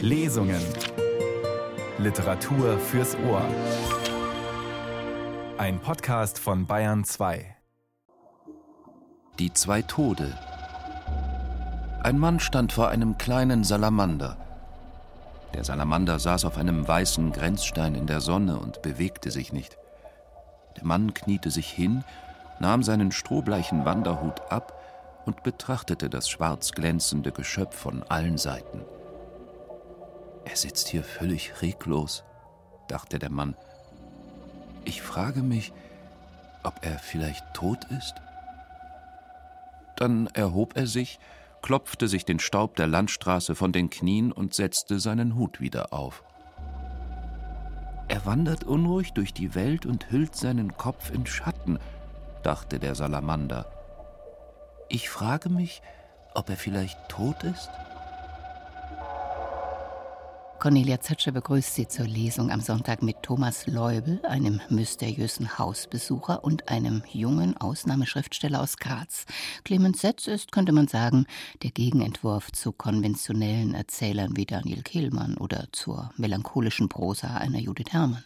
Lesungen. 0.00 0.62
Literatur 1.98 2.78
fürs 2.78 3.14
Ohr. 3.28 3.44
Ein 5.58 5.78
Podcast 5.80 6.38
von 6.38 6.66
Bayern 6.66 7.04
2. 7.04 7.54
Die 9.38 9.52
zwei 9.52 9.82
Tode. 9.82 10.36
Ein 12.02 12.18
Mann 12.18 12.40
stand 12.40 12.72
vor 12.72 12.88
einem 12.88 13.18
kleinen 13.18 13.64
Salamander. 13.64 14.38
Der 15.54 15.64
Salamander 15.64 16.18
saß 16.18 16.46
auf 16.46 16.56
einem 16.56 16.88
weißen 16.88 17.32
Grenzstein 17.32 17.94
in 17.94 18.06
der 18.06 18.20
Sonne 18.20 18.58
und 18.58 18.80
bewegte 18.80 19.30
sich 19.30 19.52
nicht. 19.52 19.76
Der 20.78 20.86
Mann 20.86 21.12
kniete 21.12 21.50
sich 21.50 21.68
hin, 21.68 22.02
nahm 22.60 22.82
seinen 22.82 23.12
strohbleichen 23.12 23.84
Wanderhut 23.84 24.40
ab 24.50 24.72
und 25.26 25.42
betrachtete 25.42 26.08
das 26.08 26.28
schwarz 26.28 26.72
glänzende 26.72 27.30
Geschöpf 27.30 27.76
von 27.76 28.02
allen 28.04 28.38
Seiten. 28.38 28.80
Er 30.44 30.56
sitzt 30.56 30.88
hier 30.88 31.04
völlig 31.04 31.62
reglos, 31.62 32.24
dachte 32.88 33.18
der 33.18 33.30
Mann. 33.30 33.56
Ich 34.84 35.02
frage 35.02 35.42
mich, 35.42 35.72
ob 36.64 36.84
er 36.84 36.98
vielleicht 36.98 37.54
tot 37.54 37.84
ist? 37.98 38.14
Dann 39.96 40.26
erhob 40.28 40.76
er 40.76 40.86
sich, 40.86 41.18
klopfte 41.60 42.08
sich 42.08 42.24
den 42.24 42.40
Staub 42.40 42.76
der 42.76 42.86
Landstraße 42.86 43.54
von 43.54 43.72
den 43.72 43.90
Knien 43.90 44.32
und 44.32 44.54
setzte 44.54 44.98
seinen 44.98 45.36
Hut 45.36 45.60
wieder 45.60 45.92
auf. 45.92 46.24
Er 48.08 48.26
wandert 48.26 48.64
unruhig 48.64 49.12
durch 49.12 49.32
die 49.32 49.54
Welt 49.54 49.86
und 49.86 50.10
hüllt 50.10 50.34
seinen 50.34 50.76
Kopf 50.76 51.10
in 51.10 51.24
Schatten, 51.24 51.78
dachte 52.42 52.78
der 52.78 52.94
Salamander. 52.94 53.66
Ich 54.88 55.08
frage 55.08 55.48
mich, 55.48 55.82
ob 56.34 56.50
er 56.50 56.56
vielleicht 56.56 56.98
tot 57.08 57.44
ist? 57.44 57.70
Cornelia 60.62 61.00
Zetsche 61.00 61.32
begrüßt 61.32 61.74
Sie 61.74 61.88
zur 61.88 62.06
Lesung 62.06 62.52
am 62.52 62.60
Sonntag 62.60 63.02
mit 63.02 63.24
Thomas 63.24 63.66
Leubel, 63.66 64.24
einem 64.24 64.60
mysteriösen 64.68 65.58
Hausbesucher 65.58 66.44
und 66.44 66.68
einem 66.68 67.02
jungen 67.12 67.56
Ausnahmeschriftsteller 67.56 68.60
aus 68.60 68.76
Graz. 68.76 69.26
Clemens 69.64 70.02
Setz 70.02 70.28
ist, 70.28 70.52
könnte 70.52 70.70
man 70.70 70.86
sagen, 70.86 71.26
der 71.64 71.72
Gegenentwurf 71.72 72.52
zu 72.52 72.70
konventionellen 72.70 73.74
Erzählern 73.74 74.36
wie 74.36 74.46
Daniel 74.46 74.82
Kehlmann 74.82 75.36
oder 75.36 75.66
zur 75.72 76.12
melancholischen 76.16 76.88
Prosa 76.88 77.38
einer 77.38 77.58
Judith 77.58 77.90
Herrmann. 77.90 78.22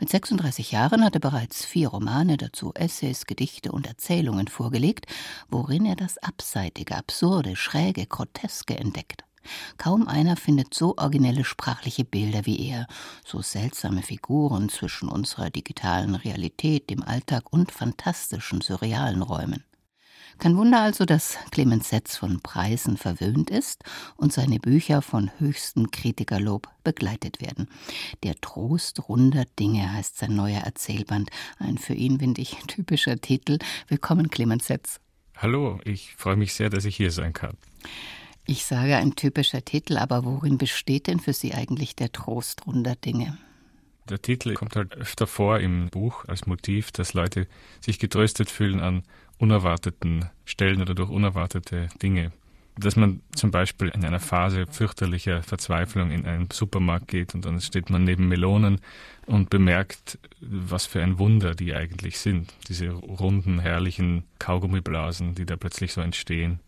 Mit 0.00 0.08
36 0.08 0.72
Jahren 0.72 1.04
hat 1.04 1.16
er 1.16 1.20
bereits 1.20 1.66
vier 1.66 1.88
Romane, 1.88 2.38
dazu 2.38 2.72
Essays, 2.72 3.26
Gedichte 3.26 3.72
und 3.72 3.86
Erzählungen 3.86 4.48
vorgelegt, 4.48 5.04
worin 5.50 5.84
er 5.84 5.96
das 5.96 6.16
Abseitige, 6.16 6.96
Absurde, 6.96 7.56
Schräge, 7.56 8.06
Groteske 8.06 8.74
entdeckt. 8.78 9.23
Kaum 9.78 10.08
einer 10.08 10.36
findet 10.36 10.74
so 10.74 10.96
originelle 10.96 11.44
sprachliche 11.44 12.04
Bilder 12.04 12.46
wie 12.46 12.68
er, 12.68 12.86
so 13.24 13.42
seltsame 13.42 14.02
Figuren 14.02 14.68
zwischen 14.68 15.08
unserer 15.08 15.50
digitalen 15.50 16.14
Realität, 16.14 16.90
dem 16.90 17.02
Alltag 17.02 17.52
und 17.52 17.72
fantastischen, 17.72 18.60
surrealen 18.60 19.22
Räumen. 19.22 19.64
Kein 20.38 20.56
Wunder 20.56 20.80
also, 20.80 21.04
dass 21.04 21.38
Clemens 21.50 21.88
Setz 21.88 22.16
von 22.16 22.40
Preisen 22.40 22.96
verwöhnt 22.96 23.50
ist 23.50 23.84
und 24.16 24.32
seine 24.32 24.58
Bücher 24.58 25.00
von 25.00 25.30
höchstem 25.38 25.90
Kritikerlob 25.90 26.68
begleitet 26.82 27.40
werden. 27.40 27.68
Der 28.22 28.34
Trost 28.40 29.08
runder 29.08 29.44
Dinge 29.58 29.92
heißt 29.92 30.18
sein 30.18 30.34
neuer 30.34 30.60
Erzählband. 30.60 31.30
Ein 31.58 31.78
für 31.78 31.94
ihn, 31.94 32.18
finde 32.18 32.42
ich, 32.42 32.56
typischer 32.66 33.20
Titel. 33.20 33.58
Willkommen, 33.88 34.28
Clemens 34.28 34.66
Setz. 34.66 35.00
Hallo, 35.36 35.80
ich 35.84 36.14
freue 36.16 36.36
mich 36.36 36.54
sehr, 36.54 36.70
dass 36.70 36.84
ich 36.84 36.96
hier 36.96 37.10
sein 37.10 37.32
kann. 37.32 37.56
Ich 38.46 38.66
sage 38.66 38.96
ein 38.96 39.16
typischer 39.16 39.64
Titel, 39.64 39.96
aber 39.96 40.24
worin 40.24 40.58
besteht 40.58 41.06
denn 41.06 41.18
für 41.18 41.32
Sie 41.32 41.54
eigentlich 41.54 41.96
der 41.96 42.12
Trost 42.12 42.66
runder 42.66 42.94
Dinge? 42.94 43.38
Der 44.10 44.20
Titel 44.20 44.52
kommt 44.52 44.76
halt 44.76 44.94
öfter 44.94 45.26
vor 45.26 45.60
im 45.60 45.88
Buch 45.88 46.26
als 46.26 46.46
Motiv, 46.46 46.92
dass 46.92 47.14
Leute 47.14 47.46
sich 47.80 47.98
getröstet 47.98 48.50
fühlen 48.50 48.80
an 48.80 49.02
unerwarteten 49.38 50.26
Stellen 50.44 50.82
oder 50.82 50.94
durch 50.94 51.08
unerwartete 51.08 51.88
Dinge. 52.02 52.32
Dass 52.76 52.96
man 52.96 53.22
zum 53.34 53.50
Beispiel 53.50 53.88
in 53.88 54.04
einer 54.04 54.20
Phase 54.20 54.66
fürchterlicher 54.66 55.42
Verzweiflung 55.42 56.10
in 56.10 56.26
einen 56.26 56.50
Supermarkt 56.52 57.08
geht 57.08 57.34
und 57.34 57.46
dann 57.46 57.60
steht 57.60 57.88
man 57.88 58.04
neben 58.04 58.28
Melonen 58.28 58.80
und 59.26 59.48
bemerkt, 59.48 60.18
was 60.40 60.84
für 60.84 61.02
ein 61.02 61.18
Wunder 61.18 61.54
die 61.54 61.74
eigentlich 61.74 62.18
sind. 62.18 62.52
Diese 62.68 62.90
runden, 62.90 63.58
herrlichen 63.60 64.24
Kaugummiblasen, 64.38 65.34
die 65.34 65.46
da 65.46 65.56
plötzlich 65.56 65.92
so 65.92 66.02
entstehen. 66.02 66.60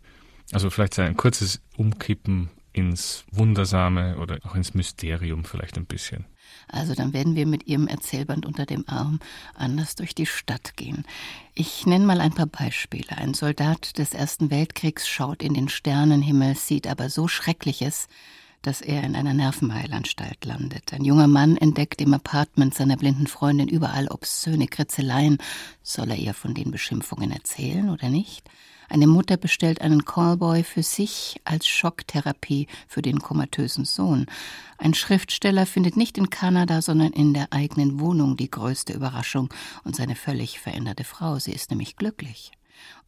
Also 0.52 0.70
vielleicht 0.70 0.98
ein 0.98 1.16
kurzes 1.16 1.60
Umkippen 1.76 2.50
ins 2.72 3.24
Wundersame 3.30 4.18
oder 4.18 4.38
auch 4.44 4.54
ins 4.54 4.74
Mysterium 4.74 5.44
vielleicht 5.44 5.76
ein 5.76 5.86
bisschen. 5.86 6.26
Also 6.68 6.94
dann 6.94 7.12
werden 7.12 7.34
wir 7.34 7.46
mit 7.46 7.66
Ihrem 7.66 7.88
Erzählband 7.88 8.44
unter 8.44 8.66
dem 8.66 8.84
Arm 8.88 9.20
anders 9.54 9.94
durch 9.94 10.14
die 10.14 10.26
Stadt 10.26 10.76
gehen. 10.76 11.04
Ich 11.54 11.86
nenne 11.86 12.04
mal 12.04 12.20
ein 12.20 12.34
paar 12.34 12.46
Beispiele. 12.46 13.16
Ein 13.16 13.34
Soldat 13.34 13.98
des 13.98 14.14
Ersten 14.14 14.50
Weltkriegs 14.50 15.08
schaut 15.08 15.42
in 15.42 15.54
den 15.54 15.68
Sternenhimmel, 15.68 16.54
sieht 16.54 16.86
aber 16.86 17.08
so 17.08 17.28
Schreckliches, 17.28 18.08
dass 18.62 18.80
er 18.80 19.04
in 19.04 19.14
einer 19.14 19.32
Nervenheilanstalt 19.32 20.44
landet. 20.44 20.92
Ein 20.92 21.04
junger 21.04 21.28
Mann 21.28 21.56
entdeckt 21.56 22.00
im 22.00 22.14
Apartment 22.14 22.74
seiner 22.74 22.96
blinden 22.96 23.26
Freundin 23.26 23.68
überall 23.68 24.08
obszöne 24.08 24.66
Kritzeleien. 24.66 25.38
Soll 25.82 26.10
er 26.10 26.16
ihr 26.16 26.34
von 26.34 26.52
den 26.52 26.72
Beschimpfungen 26.72 27.30
erzählen 27.30 27.88
oder 27.90 28.08
nicht? 28.08 28.48
Eine 28.88 29.06
Mutter 29.06 29.36
bestellt 29.36 29.80
einen 29.80 30.04
Callboy 30.04 30.62
für 30.62 30.82
sich 30.82 31.41
als 31.44 31.66
Schocktherapie 31.66 32.66
für 32.88 33.02
den 33.02 33.20
komatösen 33.20 33.84
Sohn. 33.84 34.26
Ein 34.78 34.94
Schriftsteller 34.94 35.66
findet 35.66 35.97
nicht 35.97 36.19
in 36.19 36.30
Kanada, 36.30 36.82
sondern 36.82 37.12
in 37.12 37.34
der 37.34 37.52
eigenen 37.52 38.00
Wohnung 38.00 38.36
die 38.36 38.50
größte 38.50 38.92
Überraschung 38.92 39.52
und 39.84 39.97
seine 39.97 40.16
völlig 40.16 40.60
veränderte 40.60 41.04
Frau. 41.04 41.38
Sie 41.38 41.52
ist 41.52 41.70
nämlich 41.70 41.97
glücklich 41.97 42.52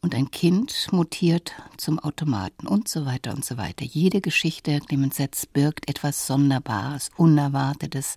und 0.01 0.15
ein 0.15 0.31
Kind 0.31 0.89
mutiert 0.93 1.55
zum 1.77 1.99
Automaten 1.99 2.67
und 2.67 2.89
so 2.89 3.05
weiter 3.05 3.35
und 3.35 3.45
so 3.45 3.57
weiter. 3.57 3.85
Jede 3.85 4.21
Geschichte, 4.21 4.81
Clemens 4.81 5.17
Setz, 5.17 5.47
birgt 5.47 5.89
etwas 5.89 6.27
Sonderbares, 6.27 7.11
Unerwartetes. 7.17 8.17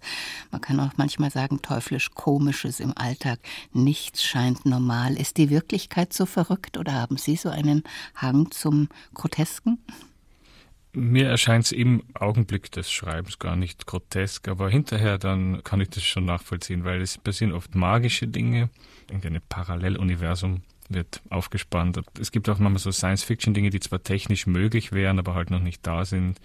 Man 0.52 0.62
kann 0.62 0.80
auch 0.80 0.94
manchmal 0.98 1.32
sagen, 1.32 1.62
teuflisch 1.62 2.12
Komisches 2.12 2.80
im 2.80 2.96
Alltag. 2.96 3.40
Nichts 3.74 4.24
scheint 4.24 4.66
normal. 4.66 5.18
Ist 5.18 5.38
die 5.38 5.50
Wirklichkeit 5.50 6.14
so 6.14 6.26
verrückt 6.26 6.78
oder 6.78 6.94
haben 6.94 7.18
Sie 7.18 7.36
so 7.36 7.50
einen 7.50 7.84
Hang 8.16 8.52
zum 8.52 8.90
Grotesken? 9.14 9.80
Mir 10.94 11.30
erscheint 11.30 11.66
es 11.66 11.72
im 11.72 12.04
Augenblick 12.14 12.70
des 12.70 12.92
Schreibens 12.92 13.40
gar 13.40 13.56
nicht 13.56 13.86
grotesk, 13.86 14.50
aber 14.50 14.70
hinterher 14.70 15.18
dann 15.18 15.64
kann 15.64 15.80
ich 15.80 15.90
das 15.90 16.04
schon 16.04 16.26
nachvollziehen, 16.26 16.84
weil 16.84 17.02
es 17.02 17.18
passieren 17.18 17.54
oft 17.54 17.76
magische 17.76 18.28
Dinge, 18.28 18.70
irgendein 19.08 19.42
Paralleluniversum 19.48 20.64
wird 20.94 21.22
aufgespannt. 21.30 22.00
Es 22.20 22.32
gibt 22.32 22.50
auch 22.50 22.60
manchmal 22.60 22.80
so 22.80 22.92
Science-Fiction-Dinge, 22.92 23.70
die 23.70 23.80
zwar 23.80 24.04
technisch 24.04 24.48
möglich 24.48 24.92
wären, 24.92 25.20
aber 25.20 25.36
halt 25.36 25.50
noch 25.50 25.62
nicht 25.62 25.86
da 25.86 26.06
sind. 26.06 26.40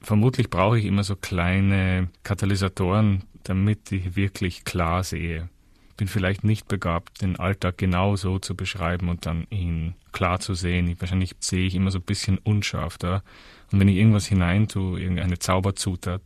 Vermutlich 0.00 0.50
brauche 0.50 0.78
ich 0.78 0.84
immer 0.84 1.04
so 1.04 1.16
kleine 1.16 2.08
Katalysatoren, 2.22 3.24
damit 3.44 3.92
ich 3.92 4.16
wirklich 4.16 4.64
klar 4.64 5.04
sehe. 5.04 5.48
Bin 5.96 6.08
vielleicht 6.08 6.44
nicht 6.44 6.66
begabt, 6.68 7.20
den 7.20 7.38
Alltag 7.38 7.76
genau 7.76 8.16
so 8.16 8.38
zu 8.38 8.56
beschreiben 8.56 9.10
und 9.10 9.26
dann 9.26 9.46
ihn 9.50 9.94
klar 10.12 10.40
zu 10.40 10.54
sehen. 10.54 10.96
Wahrscheinlich 10.98 11.36
sehe 11.40 11.66
ich 11.66 11.74
immer 11.74 11.90
so 11.90 11.98
ein 11.98 12.04
bisschen 12.04 12.38
unscharf 12.38 12.96
da. 12.96 13.22
Und 13.70 13.80
wenn 13.80 13.88
ich 13.88 13.96
irgendwas 13.96 14.26
hineintue, 14.26 14.98
irgendeine 14.98 15.38
Zauberzutat, 15.38 16.22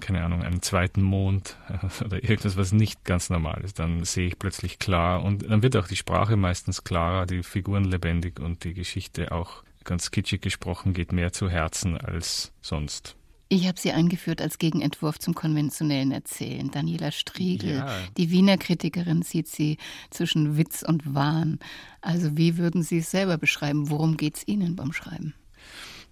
keine 0.00 0.24
Ahnung, 0.24 0.42
einen 0.42 0.62
zweiten 0.62 1.02
Mond 1.02 1.56
oder 2.04 2.22
irgendwas, 2.22 2.56
was 2.56 2.72
nicht 2.72 3.04
ganz 3.04 3.30
normal 3.30 3.62
ist, 3.62 3.78
dann 3.78 4.04
sehe 4.04 4.28
ich 4.28 4.38
plötzlich 4.38 4.78
klar 4.78 5.22
und 5.22 5.48
dann 5.48 5.62
wird 5.62 5.76
auch 5.76 5.88
die 5.88 5.96
Sprache 5.96 6.36
meistens 6.36 6.84
klarer, 6.84 7.26
die 7.26 7.42
Figuren 7.42 7.84
lebendig 7.84 8.40
und 8.40 8.64
die 8.64 8.74
Geschichte 8.74 9.32
auch 9.32 9.62
ganz 9.84 10.10
kitschig 10.10 10.40
gesprochen 10.42 10.92
geht 10.92 11.12
mehr 11.12 11.32
zu 11.32 11.48
Herzen 11.48 11.96
als 11.96 12.52
sonst. 12.60 13.16
Ich 13.52 13.66
habe 13.66 13.80
sie 13.80 13.90
eingeführt 13.90 14.40
als 14.40 14.58
Gegenentwurf 14.58 15.18
zum 15.18 15.34
konventionellen 15.34 16.12
Erzählen. 16.12 16.70
Daniela 16.70 17.10
Striegel, 17.10 17.78
ja. 17.78 17.98
die 18.16 18.30
Wiener 18.30 18.58
Kritikerin, 18.58 19.22
sieht 19.22 19.48
sie 19.48 19.76
zwischen 20.10 20.56
Witz 20.56 20.84
und 20.86 21.16
Wahn. 21.16 21.58
Also 22.00 22.36
wie 22.36 22.58
würden 22.58 22.84
Sie 22.84 22.98
es 22.98 23.10
selber 23.10 23.38
beschreiben? 23.38 23.90
Worum 23.90 24.16
geht 24.16 24.36
es 24.36 24.46
Ihnen 24.46 24.76
beim 24.76 24.92
Schreiben? 24.92 25.34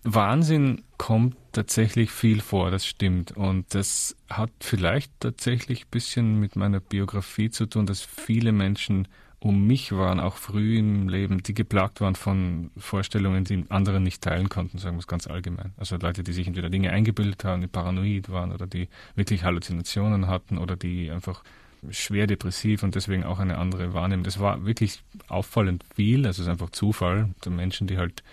Wahnsinn 0.05 0.83
kommt 0.97 1.37
tatsächlich 1.53 2.11
viel 2.11 2.41
vor, 2.41 2.71
das 2.71 2.87
stimmt. 2.87 3.33
Und 3.33 3.75
das 3.75 4.17
hat 4.29 4.51
vielleicht 4.61 5.13
tatsächlich 5.21 5.85
ein 5.85 5.91
bisschen 5.91 6.41
mit 6.41 6.57
meiner 6.57 6.81
Biografie 6.81 7.51
zu 7.51 7.67
tun, 7.67 7.87
dass 7.87 8.03
viele 8.03 8.53
Menschen 8.53 9.09
um 9.41 9.67
mich 9.67 9.93
waren, 9.93 10.19
auch 10.19 10.37
früh 10.37 10.79
im 10.79 11.09
Leben, 11.09 11.43
die 11.43 11.55
geplagt 11.55 12.01
waren 12.01 12.17
von 12.17 12.71
Vorstellungen, 12.77 13.45
die 13.45 13.65
andere 13.69 14.01
nicht 14.01 14.23
teilen 14.23 14.49
konnten, 14.49 14.79
sagen 14.79 14.97
wir 14.97 15.01
es 15.01 15.07
ganz 15.07 15.29
allgemein. 15.29 15.73
Also 15.77 15.97
Leute, 15.97 16.25
die 16.25 16.33
sich 16.33 16.49
entweder 16.49 16.71
Dinge 16.71 16.91
eingebildet 16.91 17.45
haben, 17.45 17.61
die 17.61 17.69
paranoid 17.69 18.31
waren 18.31 18.51
oder 18.51 18.67
die 18.67 18.89
wirklich 19.15 19.45
Halluzinationen 19.45 20.27
hatten 20.27 20.59
oder 20.59 20.75
die 20.75 21.11
einfach 21.13 21.45
schwer 21.91 22.27
depressiv 22.27 22.83
und 22.83 22.97
deswegen 22.97 23.23
auch 23.23 23.39
eine 23.39 23.59
andere 23.59 23.95
Wahrnehmung. 23.95 24.25
Das 24.25 24.41
war 24.41 24.67
wirklich 24.67 25.05
auffallend 25.29 25.85
viel, 25.95 26.27
also 26.27 26.43
es 26.43 26.49
ist 26.49 26.51
einfach 26.51 26.71
Zufall 26.71 27.31
der 27.45 27.53
Menschen, 27.53 27.87
die 27.87 27.99
halt 27.99 28.25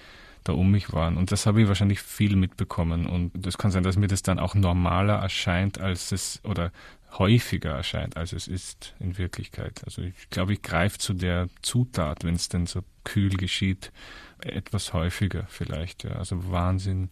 da 0.46 0.54
um 0.54 0.72
mich 0.72 0.94
waren. 0.94 1.18
Und 1.18 1.32
das 1.32 1.46
habe 1.46 1.62
ich 1.62 1.68
wahrscheinlich 1.68 2.02
viel 2.02 2.36
mitbekommen. 2.36 3.06
Und 3.08 3.46
es 3.46 3.58
kann 3.58 3.72
sein, 3.72 3.84
dass 3.84 3.98
mir 3.98 4.08
das 4.08 4.22
dann 4.22 4.40
auch 4.40 4.56
normaler 4.56 5.16
erscheint, 5.16 5.80
als 5.80 6.12
es 6.12 6.40
oder 6.44 6.72
häufiger 7.18 7.72
erscheint, 7.72 8.16
als 8.18 8.32
es 8.32 8.48
ist 8.48 8.94
in 9.00 9.18
Wirklichkeit. 9.18 9.82
Also 9.86 10.02
ich 10.02 10.30
glaube, 10.30 10.54
ich 10.54 10.62
greife 10.62 10.98
zu 10.98 11.14
der 11.14 11.50
Zutat, 11.62 12.24
wenn 12.24 12.36
es 12.36 12.50
denn 12.50 12.68
so 12.68 12.84
kühl 13.04 13.36
geschieht, 13.36 13.92
etwas 14.40 14.94
häufiger 14.94 15.46
vielleicht. 15.50 16.04
Ja. 16.04 16.12
Also 16.12 16.52
Wahnsinn, 16.52 17.10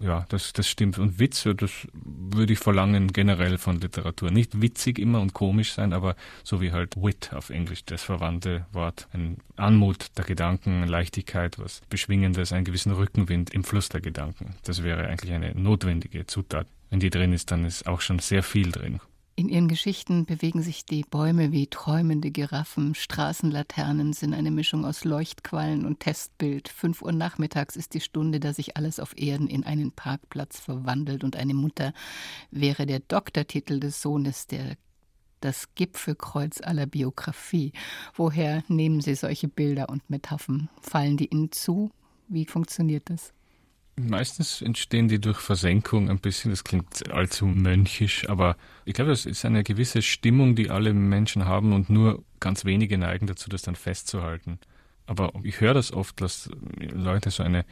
ja, 0.00 0.24
das, 0.28 0.52
das 0.52 0.68
stimmt. 0.68 0.98
Und 0.98 1.18
Witz, 1.18 1.42
das 1.42 1.88
würde 1.92 2.52
ich 2.52 2.58
verlangen 2.58 3.12
generell 3.12 3.58
von 3.58 3.80
Literatur. 3.80 4.30
Nicht 4.30 4.60
witzig 4.60 4.98
immer 4.98 5.20
und 5.20 5.34
komisch 5.34 5.72
sein, 5.72 5.92
aber 5.92 6.14
so 6.44 6.60
wie 6.60 6.72
halt 6.72 6.96
Wit 6.96 7.32
auf 7.32 7.50
Englisch, 7.50 7.84
das 7.84 8.02
verwandte 8.02 8.66
Wort. 8.72 9.08
Ein 9.12 9.38
Anmut 9.56 10.16
der 10.16 10.24
Gedanken, 10.24 10.86
Leichtigkeit, 10.86 11.58
was 11.58 11.82
Beschwingendes, 11.90 12.52
einen 12.52 12.64
gewissen 12.64 12.92
Rückenwind 12.92 13.52
im 13.52 13.64
Fluss 13.64 13.88
der 13.88 14.00
Gedanken. 14.00 14.54
Das 14.62 14.82
wäre 14.82 15.06
eigentlich 15.08 15.32
eine 15.32 15.54
notwendige 15.54 16.26
Zutat. 16.26 16.68
Wenn 16.90 17.00
die 17.00 17.10
drin 17.10 17.32
ist, 17.32 17.50
dann 17.50 17.64
ist 17.64 17.86
auch 17.86 18.00
schon 18.00 18.18
sehr 18.18 18.42
viel 18.42 18.70
drin. 18.70 19.00
In 19.38 19.48
ihren 19.48 19.68
Geschichten 19.68 20.26
bewegen 20.26 20.62
sich 20.62 20.84
die 20.84 21.04
Bäume 21.08 21.52
wie 21.52 21.68
träumende 21.68 22.32
Giraffen, 22.32 22.96
Straßenlaternen 22.96 24.12
sind 24.12 24.34
eine 24.34 24.50
Mischung 24.50 24.84
aus 24.84 25.04
Leuchtquallen 25.04 25.86
und 25.86 26.00
Testbild. 26.00 26.68
Fünf 26.68 27.02
Uhr 27.02 27.12
nachmittags 27.12 27.76
ist 27.76 27.94
die 27.94 28.00
Stunde, 28.00 28.40
da 28.40 28.52
sich 28.52 28.76
alles 28.76 28.98
auf 28.98 29.16
Erden 29.16 29.46
in 29.46 29.62
einen 29.62 29.92
Parkplatz 29.92 30.58
verwandelt 30.58 31.22
und 31.22 31.36
eine 31.36 31.54
Mutter 31.54 31.92
wäre 32.50 32.84
der 32.84 32.98
Doktortitel 32.98 33.78
des 33.78 34.02
Sohnes, 34.02 34.48
der 34.48 34.76
das 35.40 35.72
Gipfelkreuz 35.76 36.60
aller 36.60 36.86
Biografie. 36.86 37.70
Woher 38.14 38.64
nehmen 38.66 39.00
Sie 39.00 39.14
solche 39.14 39.46
Bilder 39.46 39.88
und 39.88 40.10
Metaphern? 40.10 40.68
Fallen 40.80 41.16
die 41.16 41.30
Ihnen 41.30 41.52
zu? 41.52 41.92
Wie 42.26 42.44
funktioniert 42.44 43.08
das? 43.08 43.32
Meistens 43.98 44.62
entstehen 44.62 45.08
die 45.08 45.20
durch 45.20 45.38
Versenkung 45.38 46.08
ein 46.08 46.20
bisschen, 46.20 46.50
das 46.52 46.62
klingt 46.62 47.10
allzu 47.10 47.46
mönchisch, 47.46 48.28
aber 48.28 48.56
ich 48.84 48.94
glaube, 48.94 49.10
das 49.10 49.26
ist 49.26 49.44
eine 49.44 49.64
gewisse 49.64 50.02
Stimmung, 50.02 50.54
die 50.54 50.70
alle 50.70 50.92
Menschen 50.92 51.46
haben 51.46 51.72
und 51.72 51.90
nur 51.90 52.22
ganz 52.38 52.64
wenige 52.64 52.96
neigen 52.96 53.26
dazu, 53.26 53.48
das 53.48 53.62
dann 53.62 53.74
festzuhalten. 53.74 54.58
Aber 55.06 55.32
ich 55.42 55.60
höre 55.60 55.74
das 55.74 55.92
oft, 55.92 56.20
dass 56.20 56.50
Leute 56.78 57.30
so 57.30 57.42
eine 57.42 57.64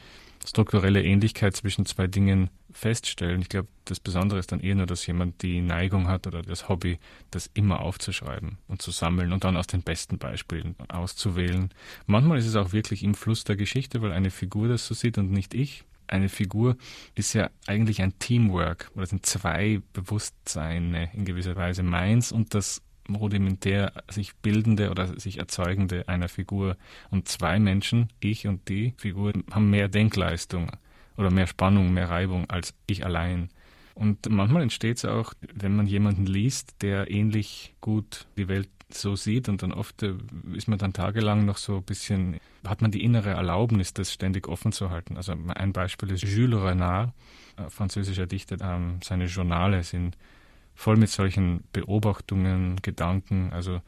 strukturelle 0.45 1.03
Ähnlichkeit 1.03 1.55
zwischen 1.55 1.87
zwei 1.87 2.07
Dingen 2.07 2.51
feststellen. 2.73 3.43
Ich 3.43 3.49
glaube, 3.49 3.69
das 3.85 4.01
Besondere 4.01 4.39
ist 4.39 4.53
dann 4.53 4.61
eher 4.61 4.75
nur, 4.75 4.87
dass 4.87 5.07
jemand 5.07 5.43
die 5.43 5.61
Neigung 5.61 6.09
hat 6.09 6.27
oder 6.27 6.43
das 6.43 6.69
Hobby, 6.69 6.99
das 7.31 7.51
immer 7.55 7.81
aufzuschreiben 7.81 8.59
und 8.69 8.83
zu 8.83 8.91
sammeln 8.91 9.33
und 9.33 9.45
dann 9.45 9.57
aus 9.57 9.67
den 9.67 9.83
besten 9.83 10.19
Beispielen 10.19 10.77
auszuwählen. 10.89 11.71
Manchmal 12.07 12.39
ist 12.39 12.47
es 12.47 12.57
auch 12.57 12.73
wirklich 12.73 13.03
im 13.03 13.15
Fluss 13.15 13.45
der 13.45 13.57
Geschichte, 13.57 14.03
weil 14.03 14.13
eine 14.13 14.31
Figur 14.31 14.69
das 14.69 14.87
so 14.87 14.95
sieht 14.95 15.19
und 15.19 15.31
nicht 15.31 15.55
ich 15.55 15.85
eine 16.09 16.29
Figur 16.29 16.77
ist 17.15 17.33
ja 17.33 17.51
eigentlich 17.67 18.03
ein 18.03 18.19
Teamwork, 18.19 18.91
oder 18.95 19.07
sind 19.07 19.27
zwei 19.27 19.81
Bewusstseine 19.93 21.11
in 21.15 21.25
gewisser 21.25 21.57
Weise 21.57 21.83
meins 21.83 22.33
und 22.33 22.55
das 22.55 22.83
rudimentär 23.09 23.93
sich 24.09 24.35
bildende 24.37 24.91
oder 24.91 25.19
sich 25.19 25.39
erzeugende 25.39 26.09
einer 26.09 26.29
Figur. 26.29 26.77
Und 27.11 27.29
zwei 27.29 27.59
Menschen, 27.59 28.09
ich 28.21 28.47
und 28.47 28.69
die 28.69 28.95
Figur, 28.97 29.33
haben 29.51 29.71
mehr 29.71 29.89
Denkleistung 29.89 30.71
oder 31.17 31.31
mehr 31.31 31.47
Spannung, 31.47 31.93
mehr 31.93 32.11
Reibung 32.11 32.51
als 32.51 32.75
ich 32.87 33.05
allein. 33.05 33.51
Und 33.95 34.29
manchmal 34.29 34.63
entsteht 34.63 34.99
es 34.99 35.05
auch, 35.05 35.33
wenn 35.55 35.75
man 35.75 35.87
jemanden 35.87 36.27
liest, 36.27 36.83
der 36.83 37.11
ähnlich 37.11 37.75
gut 37.81 38.27
die 38.37 38.49
Welt 38.49 38.69
so 39.01 39.17
sieht 39.17 39.49
und 39.49 39.63
dann 39.63 39.73
oft 39.73 40.03
äh, 40.03 40.15
ist 40.55 40.69
man 40.69 40.79
dann 40.79 40.93
tagelang 40.93 41.45
noch 41.45 41.57
so 41.57 41.77
ein 41.77 41.83
bisschen, 41.83 42.41
hat 42.67 42.83
man 42.83 42.91
die 42.91 43.05
innere 43.05 43.31
Erlaubnis, 43.31 43.95
das 43.95 44.13
ständig 44.13 44.49
offen 44.49 44.73
zu 44.73 44.91
halten. 44.91 45.17
Also 45.17 45.35
ein 45.55 45.73
Beispiel 45.73 46.11
ist 46.11 46.25
Jules 46.25 46.63
Renard, 46.63 47.13
äh, 47.57 47.71
französischer 47.71 48.27
Dichter, 48.27 48.57
ähm, 48.61 49.01
seine 49.03 49.27
Journale 49.27 49.83
sind 49.83 50.17
voll 50.75 50.97
mit 50.97 51.09
solchen 51.09 51.65
Beobachtungen, 51.73 52.77
Gedanken. 52.83 53.51
Also 53.53 53.81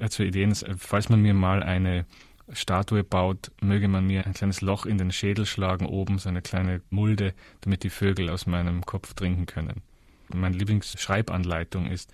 hat 0.00 0.12
so 0.12 0.22
Ideen, 0.22 0.54
falls 0.54 1.08
man 1.08 1.20
mir 1.20 1.34
mal 1.34 1.62
eine 1.62 2.06
Statue 2.52 3.02
baut, 3.02 3.50
möge 3.60 3.88
man 3.88 4.06
mir 4.06 4.24
ein 4.24 4.34
kleines 4.34 4.60
Loch 4.60 4.86
in 4.86 4.98
den 4.98 5.10
Schädel 5.10 5.46
schlagen, 5.46 5.86
oben 5.86 6.18
so 6.18 6.28
eine 6.28 6.42
kleine 6.42 6.80
Mulde, 6.90 7.34
damit 7.62 7.82
die 7.82 7.90
Vögel 7.90 8.30
aus 8.30 8.46
meinem 8.46 8.86
Kopf 8.86 9.14
trinken 9.14 9.46
können. 9.46 9.82
Meine 10.32 10.56
Lieblingsschreibanleitung 10.56 11.86
ist, 11.86 12.12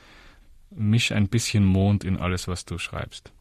misch 0.77 1.13
ein 1.13 1.29
bisschen 1.29 1.65
Mond 1.65 2.05
in 2.05 2.17
alles, 2.17 2.49
was 2.49 2.65
du 2.65 2.79
schreibst. 2.79 3.33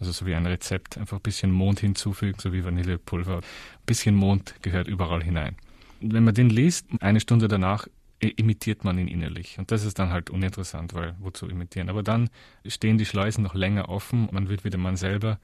Also 0.00 0.12
so 0.12 0.26
wie 0.26 0.34
ein 0.34 0.46
Rezept, 0.46 0.96
einfach 0.96 1.16
ein 1.18 1.22
bisschen 1.22 1.50
Mond 1.50 1.80
hinzufügen, 1.80 2.38
so 2.40 2.52
wie 2.52 2.64
Vanillepulver. 2.64 3.38
Ein 3.38 3.42
bisschen 3.86 4.14
Mond 4.14 4.54
gehört 4.62 4.88
überall 4.88 5.22
hinein. 5.22 5.56
wenn 6.00 6.24
man 6.24 6.34
den 6.34 6.50
liest, 6.50 6.86
eine 7.00 7.20
Stunde 7.20 7.48
danach 7.48 7.88
imitiert 8.20 8.84
man 8.84 8.98
ihn 8.98 9.08
innerlich. 9.08 9.58
Und 9.58 9.70
das 9.70 9.84
ist 9.84 9.98
dann 9.98 10.10
halt 10.10 10.30
uninteressant, 10.30 10.94
weil 10.94 11.14
wozu 11.20 11.48
imitieren? 11.48 11.88
Aber 11.88 12.02
dann 12.02 12.30
stehen 12.66 12.98
die 12.98 13.06
Schleusen 13.06 13.44
noch 13.44 13.54
länger 13.54 13.88
offen, 13.88 14.28
man 14.32 14.48
wird 14.48 14.64
wieder 14.64 14.78
man 14.78 14.96
selber, 14.96 15.38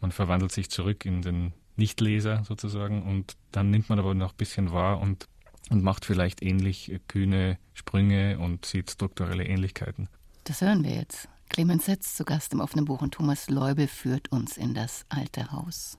man 0.00 0.10
verwandelt 0.10 0.52
sich 0.52 0.70
zurück 0.70 1.04
in 1.04 1.22
den 1.22 1.52
Nichtleser 1.76 2.44
sozusagen 2.44 3.02
und 3.02 3.36
dann 3.52 3.70
nimmt 3.70 3.88
man 3.88 3.98
aber 3.98 4.14
noch 4.14 4.32
ein 4.32 4.36
bisschen 4.36 4.72
wahr 4.72 5.00
und, 5.00 5.26
und 5.70 5.82
macht 5.82 6.04
vielleicht 6.04 6.42
ähnlich 6.42 6.98
kühne 7.08 7.58
Sprünge 7.74 8.38
und 8.38 8.64
sieht 8.64 8.90
strukturelle 8.90 9.44
Ähnlichkeiten. 9.44 10.08
Das 10.44 10.60
hören 10.60 10.84
wir 10.84 10.94
jetzt. 10.94 11.28
Clemens 11.48 11.86
Setz 11.86 12.14
zu 12.14 12.24
Gast 12.24 12.52
im 12.52 12.60
offenen 12.60 12.84
Buch 12.84 13.00
und 13.00 13.14
Thomas 13.14 13.48
Leubel 13.48 13.88
führt 13.88 14.30
uns 14.30 14.58
in 14.58 14.74
das 14.74 15.06
alte 15.08 15.52
Haus. 15.52 15.98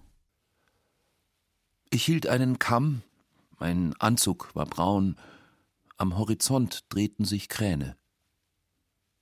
Ich 1.89 2.03
hielt 2.03 2.27
einen 2.27 2.59
Kamm, 2.59 3.01
mein 3.57 3.93
Anzug 3.99 4.53
war 4.53 4.65
braun, 4.65 5.15
am 5.97 6.17
Horizont 6.17 6.83
drehten 6.89 7.25
sich 7.25 7.49
Kräne. 7.49 7.95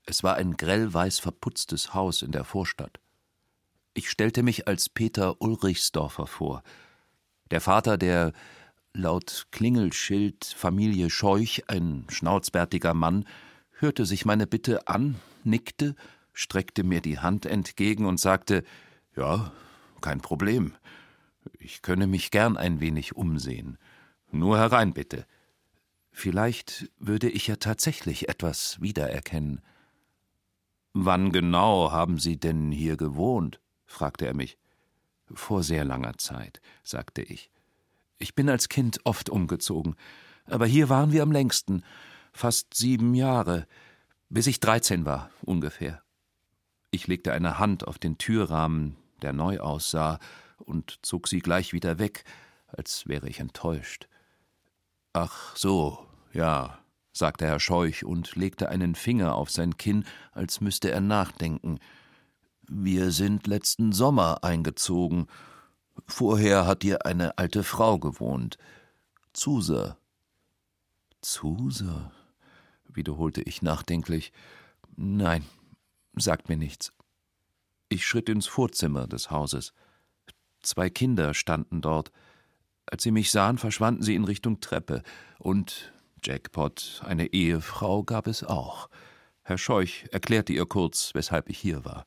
Es 0.05 0.23
war 0.23 0.35
ein 0.35 0.57
grellweiß 0.57 1.19
verputztes 1.19 1.93
Haus 1.93 2.21
in 2.21 2.31
der 2.31 2.43
Vorstadt. 2.43 2.99
Ich 3.93 4.09
stellte 4.09 4.43
mich 4.43 4.67
als 4.67 4.89
Peter 4.89 5.39
Ulrichsdorfer 5.39 6.27
vor, 6.27 6.63
der 7.51 7.61
Vater 7.61 7.97
der 7.97 8.33
laut 8.93 9.47
Klingelschild 9.51 10.45
Familie 10.45 11.09
Scheuch, 11.09 11.63
ein 11.67 12.07
schnauzbärtiger 12.09 12.93
Mann, 12.93 13.25
hörte 13.83 14.05
sich 14.05 14.25
meine 14.25 14.47
Bitte 14.47 14.87
an, 14.87 15.19
nickte, 15.43 15.95
streckte 16.31 16.83
mir 16.83 17.01
die 17.01 17.19
Hand 17.19 17.45
entgegen 17.45 18.05
und 18.05 18.19
sagte 18.19 18.63
Ja, 19.15 19.51
kein 20.01 20.21
Problem. 20.21 20.73
Ich 21.59 21.81
könne 21.81 22.07
mich 22.07 22.31
gern 22.31 22.57
ein 22.57 22.79
wenig 22.79 23.15
umsehen. 23.15 23.77
Nur 24.31 24.57
herein 24.57 24.93
bitte. 24.93 25.27
Vielleicht 26.11 26.89
würde 26.97 27.29
ich 27.29 27.47
ja 27.47 27.57
tatsächlich 27.57 28.29
etwas 28.29 28.81
wiedererkennen. 28.81 29.61
Wann 30.93 31.31
genau 31.31 31.91
haben 31.91 32.19
Sie 32.19 32.39
denn 32.39 32.71
hier 32.71 32.97
gewohnt? 32.97 33.59
fragte 33.85 34.25
er 34.25 34.33
mich. 34.33 34.57
Vor 35.33 35.63
sehr 35.63 35.83
langer 35.85 36.17
Zeit, 36.17 36.61
sagte 36.83 37.21
ich. 37.21 37.49
Ich 38.17 38.35
bin 38.35 38.49
als 38.49 38.69
Kind 38.69 38.99
oft 39.03 39.29
umgezogen, 39.29 39.95
aber 40.45 40.65
hier 40.65 40.89
waren 40.89 41.11
wir 41.11 41.23
am 41.23 41.31
längsten, 41.31 41.83
fast 42.33 42.73
sieben 42.73 43.13
Jahre, 43.13 43.67
bis 44.29 44.47
ich 44.47 44.59
dreizehn 44.59 45.05
war, 45.05 45.29
ungefähr. 45.41 46.01
Ich 46.91 47.07
legte 47.07 47.31
eine 47.33 47.59
Hand 47.59 47.87
auf 47.87 47.97
den 47.97 48.17
Türrahmen, 48.17 48.97
der 49.21 49.33
neu 49.33 49.59
aussah, 49.59 50.19
und 50.57 50.99
zog 51.01 51.27
sie 51.27 51.39
gleich 51.39 51.73
wieder 51.73 51.99
weg, 51.99 52.23
als 52.67 53.07
wäre 53.07 53.29
ich 53.29 53.39
enttäuscht. 53.39 54.07
Ach 55.13 55.55
so, 55.55 56.05
ja, 56.33 56.79
sagte 57.11 57.45
Herr 57.45 57.59
Scheuch 57.59 58.03
und 58.03 58.35
legte 58.35 58.69
einen 58.69 58.95
Finger 58.95 59.35
auf 59.35 59.51
sein 59.51 59.77
Kinn, 59.77 60.05
als 60.31 60.61
müsste 60.61 60.91
er 60.91 61.01
nachdenken. 61.01 61.79
Wir 62.67 63.11
sind 63.11 63.45
letzten 63.47 63.91
Sommer 63.91 64.43
eingezogen. 64.43 65.27
Vorher 66.07 66.65
hat 66.65 66.83
hier 66.83 67.05
eine 67.05 67.37
alte 67.37 67.63
Frau 67.63 67.99
gewohnt. 67.99 68.57
Zuser. 69.33 69.97
Zuser, 71.21 72.11
wiederholte 72.95 73.41
ich 73.41 73.61
nachdenklich. 73.61 74.31
Nein, 74.95 75.43
sagt 76.15 76.49
mir 76.49 76.57
nichts. 76.57 76.93
Ich 77.89 78.05
schritt 78.05 78.29
ins 78.29 78.47
Vorzimmer 78.47 79.07
des 79.07 79.31
Hauses. 79.31 79.73
Zwei 80.61 80.89
Kinder 80.89 81.33
standen 81.33 81.81
dort. 81.81 82.11
Als 82.85 83.03
sie 83.03 83.11
mich 83.11 83.31
sahen, 83.31 83.57
verschwanden 83.57 84.03
sie 84.03 84.15
in 84.15 84.23
Richtung 84.23 84.59
Treppe. 84.59 85.03
Und 85.39 85.93
Jackpot, 86.23 87.01
eine 87.05 87.27
Ehefrau 87.33 88.03
gab 88.03 88.27
es 88.27 88.43
auch. 88.43 88.89
Herr 89.43 89.57
Scheuch 89.57 90.05
erklärte 90.11 90.53
ihr 90.53 90.65
kurz, 90.65 91.11
weshalb 91.13 91.49
ich 91.49 91.59
hier 91.59 91.85
war. 91.85 92.05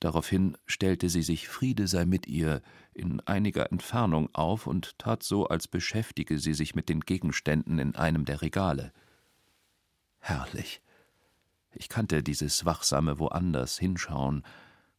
Daraufhin 0.00 0.56
stellte 0.66 1.08
sie 1.08 1.22
sich, 1.22 1.48
Friede 1.48 1.88
sei 1.88 2.04
mit 2.04 2.28
ihr, 2.28 2.62
in 2.94 3.20
einiger 3.20 3.72
Entfernung 3.72 4.28
auf 4.32 4.68
und 4.68 4.96
tat 4.98 5.24
so, 5.24 5.48
als 5.48 5.66
beschäftige 5.66 6.38
sie 6.38 6.54
sich 6.54 6.76
mit 6.76 6.88
den 6.88 7.00
Gegenständen 7.00 7.80
in 7.80 7.96
einem 7.96 8.24
der 8.24 8.40
Regale. 8.40 8.92
Herrlich. 10.18 10.82
Ich 11.72 11.88
kannte 11.88 12.22
dieses 12.22 12.64
wachsame 12.64 13.18
Woanders 13.18 13.78
hinschauen. 13.78 14.44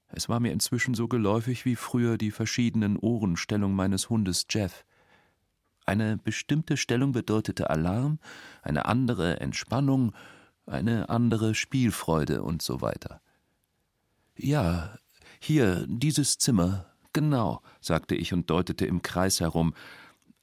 Es 0.07 0.29
war 0.29 0.39
mir 0.39 0.51
inzwischen 0.51 0.93
so 0.93 1.07
geläufig 1.07 1.65
wie 1.65 1.75
früher 1.75 2.17
die 2.17 2.31
verschiedenen 2.31 2.97
Ohrenstellungen 2.97 3.75
meines 3.75 4.09
Hundes 4.09 4.45
Jeff. 4.49 4.85
Eine 5.85 6.17
bestimmte 6.17 6.77
Stellung 6.77 7.11
bedeutete 7.11 7.69
Alarm, 7.69 8.19
eine 8.61 8.85
andere 8.85 9.39
Entspannung, 9.39 10.13
eine 10.65 11.09
andere 11.09 11.55
Spielfreude 11.55 12.43
und 12.43 12.61
so 12.61 12.81
weiter. 12.81 13.21
Ja, 14.37 14.97
hier, 15.39 15.85
dieses 15.87 16.37
Zimmer, 16.37 16.85
genau, 17.13 17.61
sagte 17.81 18.15
ich 18.15 18.33
und 18.33 18.49
deutete 18.49 18.85
im 18.85 19.01
Kreis 19.01 19.39
herum, 19.39 19.73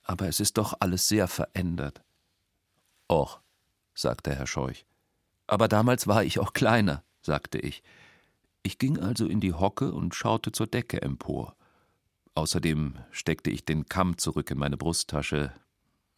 aber 0.02 0.28
es 0.28 0.40
ist 0.40 0.59
doch 0.59 0.75
alles 0.80 1.09
sehr 1.09 1.28
verändert. 1.28 2.02
Och, 3.09 3.40
sagte 3.97 4.35
Herr 4.35 4.47
Scheuch. 4.47 4.87
Aber 5.47 5.67
damals 5.69 6.07
war 6.07 6.23
ich 6.23 6.38
auch 6.38 6.53
kleiner, 6.53 7.03
sagte 7.23 7.59
ich. 7.59 7.83
Ich 8.62 8.79
ging 8.79 8.99
also 8.99 9.26
in 9.26 9.41
die 9.41 9.53
Hocke 9.53 9.93
und 9.93 10.15
schaute 10.15 10.53
zur 10.53 10.67
Decke 10.67 11.03
empor. 11.03 11.57
Außerdem 12.35 12.99
steckte 13.11 13.50
ich 13.50 13.65
den 13.65 13.87
Kamm 13.87 14.19
zurück 14.19 14.50
in 14.50 14.59
meine 14.59 14.76
Brusttasche. 14.76 15.53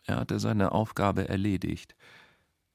Er 0.04 0.16
hatte 0.16 0.40
seine 0.40 0.72
Aufgabe 0.72 1.28
erledigt. 1.28 1.94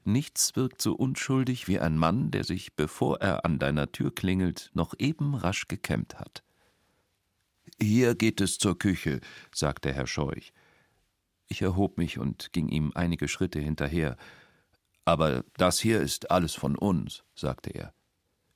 Nichts 0.06 0.56
wirkt 0.56 0.82
so 0.82 0.94
unschuldig 0.94 1.68
wie 1.68 1.80
ein 1.80 1.98
Mann, 1.98 2.30
der 2.32 2.44
sich, 2.44 2.76
bevor 2.76 3.20
er 3.22 3.46
an 3.46 3.58
deiner 3.58 3.92
Tür 3.92 4.14
klingelt, 4.14 4.70
noch 4.74 4.94
eben 5.00 5.34
rasch 5.34 5.68
gekämmt 5.68 6.20
hat. 6.20 6.44
Hier 7.82 8.16
geht 8.16 8.40
es 8.42 8.58
zur 8.58 8.78
Küche, 8.78 9.22
sagte 9.54 9.94
Herr 9.94 10.08
Scheuch. 10.08 10.54
Ich 11.48 11.62
erhob 11.62 11.98
mich 11.98 12.20
und 12.20 12.54
ging 12.54 12.70
ihm 12.70 12.92
einige 12.96 13.28
Schritte 13.28 13.60
hinterher. 13.60 14.18
Aber 15.06 15.44
das 15.58 15.80
hier 15.80 16.02
ist 16.02 16.32
alles 16.32 16.56
von 16.56 16.76
uns, 16.76 17.24
sagte 17.36 17.70
er. 17.72 17.94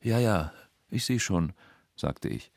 Ja, 0.01 0.19
ja, 0.19 0.53
ich 0.89 1.05
sehe 1.05 1.19
schon, 1.19 1.53
sagte 1.95 2.29
ich. 2.29 2.51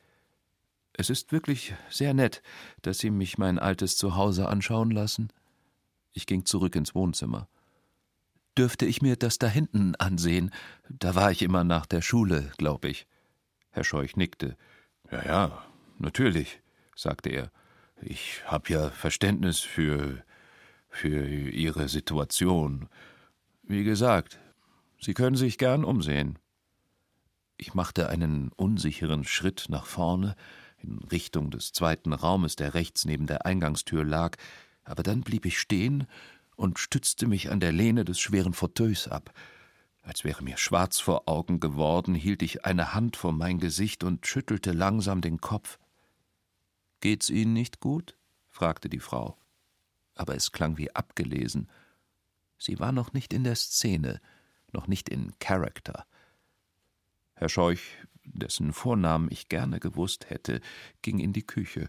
Es 0.93 1.11
ist 1.11 1.33
wirklich 1.33 1.75
sehr 1.89 2.15
nett, 2.15 2.43
dass 2.83 2.99
Sie 2.99 3.11
mich 3.11 3.39
mein 3.39 3.59
altes 3.59 3.97
Zuhause 3.97 4.49
anschauen 4.49 4.91
lassen. 4.91 5.33
Ich 6.13 6.27
ging 6.27 6.45
zurück 6.45 6.77
ins 6.77 6.95
Wohnzimmer. 6.95 7.49
Dürfte 8.59 8.85
ich 8.85 9.01
mir 9.01 9.17
das 9.17 9.39
da 9.39 9.47
hinten 9.47 9.95
ansehen? 9.97 10.53
Da 10.89 11.15
war 11.15 11.31
ich 11.31 11.43
immer 11.43 11.65
nach 11.65 11.87
der 11.87 12.03
Schule, 12.03 12.53
glaube 12.59 12.89
ich. 12.89 13.07
Herr 13.71 13.85
Scheuch 13.85 14.17
nickte. 14.17 14.57
Ja, 15.11 15.25
ja, 15.25 15.65
natürlich, 15.99 16.61
sagte 16.97 17.31
er. 17.31 17.51
Ich 18.03 18.43
habe 18.47 18.73
ja 18.73 18.91
Verständnis 18.91 19.61
für 19.61 20.23
für 20.91 21.27
Ihre 21.29 21.89
Situation. 21.89 22.89
Wie 23.71 23.85
gesagt, 23.85 24.41
Sie 24.99 25.15
können 25.15 25.37
sich 25.37 25.57
gern 25.57 25.85
umsehen. 25.85 26.41
Ich 27.57 27.73
machte 27.73 28.09
einen 28.09 28.51
unsicheren 28.57 29.23
Schritt 29.23 29.67
nach 29.69 29.87
vorne, 29.87 30.35
in 30.79 30.99
Richtung 31.13 31.53
des 31.53 31.73
zweiten 31.73 32.13
Raumes, 32.13 32.57
der 32.57 32.75
rechts 32.75 33.05
neben 33.05 33.29
der 33.29 33.47
Eingangstür 33.47 34.05
lag, 34.05 34.37
aber 34.83 35.05
dann 35.05 35.21
blieb 35.21 35.47
ich 35.47 35.61
stehen 35.61 36.09
und 36.57 36.81
stützte 36.81 37.29
mich 37.29 37.53
an 37.53 37.61
der 37.61 37.71
Lehne 37.71 38.05
des 38.05 38.19
schweren 38.19 38.55
Fauteuils 38.55 39.07
ab. 39.07 39.33
Als 40.03 40.25
wäre 40.25 40.43
mir 40.43 40.57
schwarz 40.57 40.99
vor 40.99 41.29
Augen 41.29 41.61
geworden, 41.61 42.17
hielt 42.17 42.43
ich 42.43 42.65
eine 42.65 42.93
Hand 42.93 43.17
vor 43.17 43.31
mein 43.31 43.61
Gesicht 43.61 44.03
und 44.03 44.27
schüttelte 44.27 44.73
langsam 44.73 45.21
den 45.21 45.41
Kopf. 45.41 45.79
Geht's 46.99 47.31
Ihnen 47.31 47.53
nicht 47.53 47.79
gut? 47.79 48.17
fragte 48.49 48.89
die 48.89 48.99
Frau. 48.99 49.39
Aber 50.17 50.35
es 50.35 50.51
klang 50.51 50.77
wie 50.77 50.93
abgelesen. 50.93 51.69
Sie 52.61 52.79
war 52.79 52.93
noch 52.93 53.15
nicht 53.15 53.33
in 53.33 53.43
der 53.43 53.57
Szene, 53.57 54.21
noch 54.71 54.87
nicht 54.87 55.09
in 55.09 55.33
Character. 55.39 56.07
Herr 57.35 57.49
Scheuch, 57.49 57.81
dessen 58.23 58.75
Vornamen 58.75 59.29
ich 59.33 59.49
gerne 59.49 59.81
gewusst 59.81 60.29
hätte, 60.29 60.61
ging 61.01 61.19
in 61.19 61.33
die 61.33 61.47
Küche. 61.47 61.89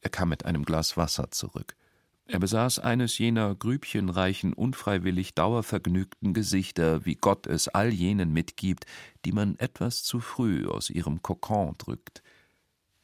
Er 0.00 0.10
kam 0.10 0.30
mit 0.30 0.44
einem 0.44 0.64
Glas 0.64 0.96
Wasser 0.96 1.30
zurück. 1.30 1.76
Er 2.24 2.40
besaß 2.40 2.80
eines 2.80 3.18
jener 3.18 3.54
grübchenreichen, 3.54 4.52
unfreiwillig 4.52 5.34
dauervergnügten 5.34 6.34
Gesichter, 6.34 7.04
wie 7.04 7.14
Gott 7.14 7.46
es 7.46 7.68
all 7.68 7.92
jenen 7.92 8.32
mitgibt, 8.32 8.86
die 9.24 9.32
man 9.32 9.56
etwas 9.58 10.02
zu 10.02 10.18
früh 10.18 10.66
aus 10.66 10.90
ihrem 10.90 11.22
Kokon 11.22 11.76
drückt. 11.78 12.22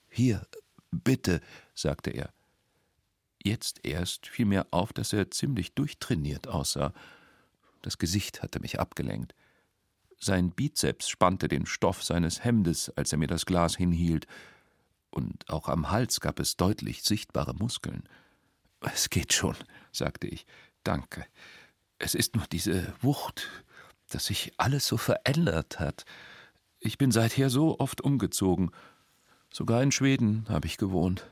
Hier, 0.08 0.46
bitte, 0.90 1.40
sagte 1.74 2.10
er. 2.10 2.35
Jetzt 3.46 3.86
erst 3.86 4.26
fiel 4.26 4.44
mir 4.44 4.66
auf, 4.72 4.92
dass 4.92 5.12
er 5.12 5.30
ziemlich 5.30 5.72
durchtrainiert 5.72 6.48
aussah. 6.48 6.92
Das 7.80 7.96
Gesicht 7.96 8.42
hatte 8.42 8.58
mich 8.58 8.80
abgelenkt. 8.80 9.36
Sein 10.18 10.50
Bizeps 10.50 11.08
spannte 11.08 11.46
den 11.46 11.64
Stoff 11.64 12.02
seines 12.02 12.42
Hemdes, 12.42 12.90
als 12.96 13.12
er 13.12 13.18
mir 13.18 13.28
das 13.28 13.46
Glas 13.46 13.76
hinhielt, 13.76 14.26
und 15.10 15.48
auch 15.48 15.68
am 15.68 15.92
Hals 15.92 16.20
gab 16.20 16.40
es 16.40 16.56
deutlich 16.56 17.04
sichtbare 17.04 17.54
Muskeln. 17.54 18.08
Es 18.80 19.10
geht 19.10 19.32
schon, 19.32 19.54
sagte 19.92 20.26
ich. 20.26 20.44
Danke. 20.82 21.24
Es 22.00 22.16
ist 22.16 22.34
nur 22.34 22.46
diese 22.50 22.94
Wucht, 23.00 23.48
dass 24.08 24.26
sich 24.26 24.54
alles 24.56 24.88
so 24.88 24.96
verändert 24.96 25.78
hat. 25.78 26.04
Ich 26.80 26.98
bin 26.98 27.12
seither 27.12 27.48
so 27.48 27.78
oft 27.78 28.00
umgezogen. 28.00 28.72
Sogar 29.52 29.84
in 29.84 29.92
Schweden 29.92 30.46
habe 30.48 30.66
ich 30.66 30.78
gewohnt. 30.78 31.30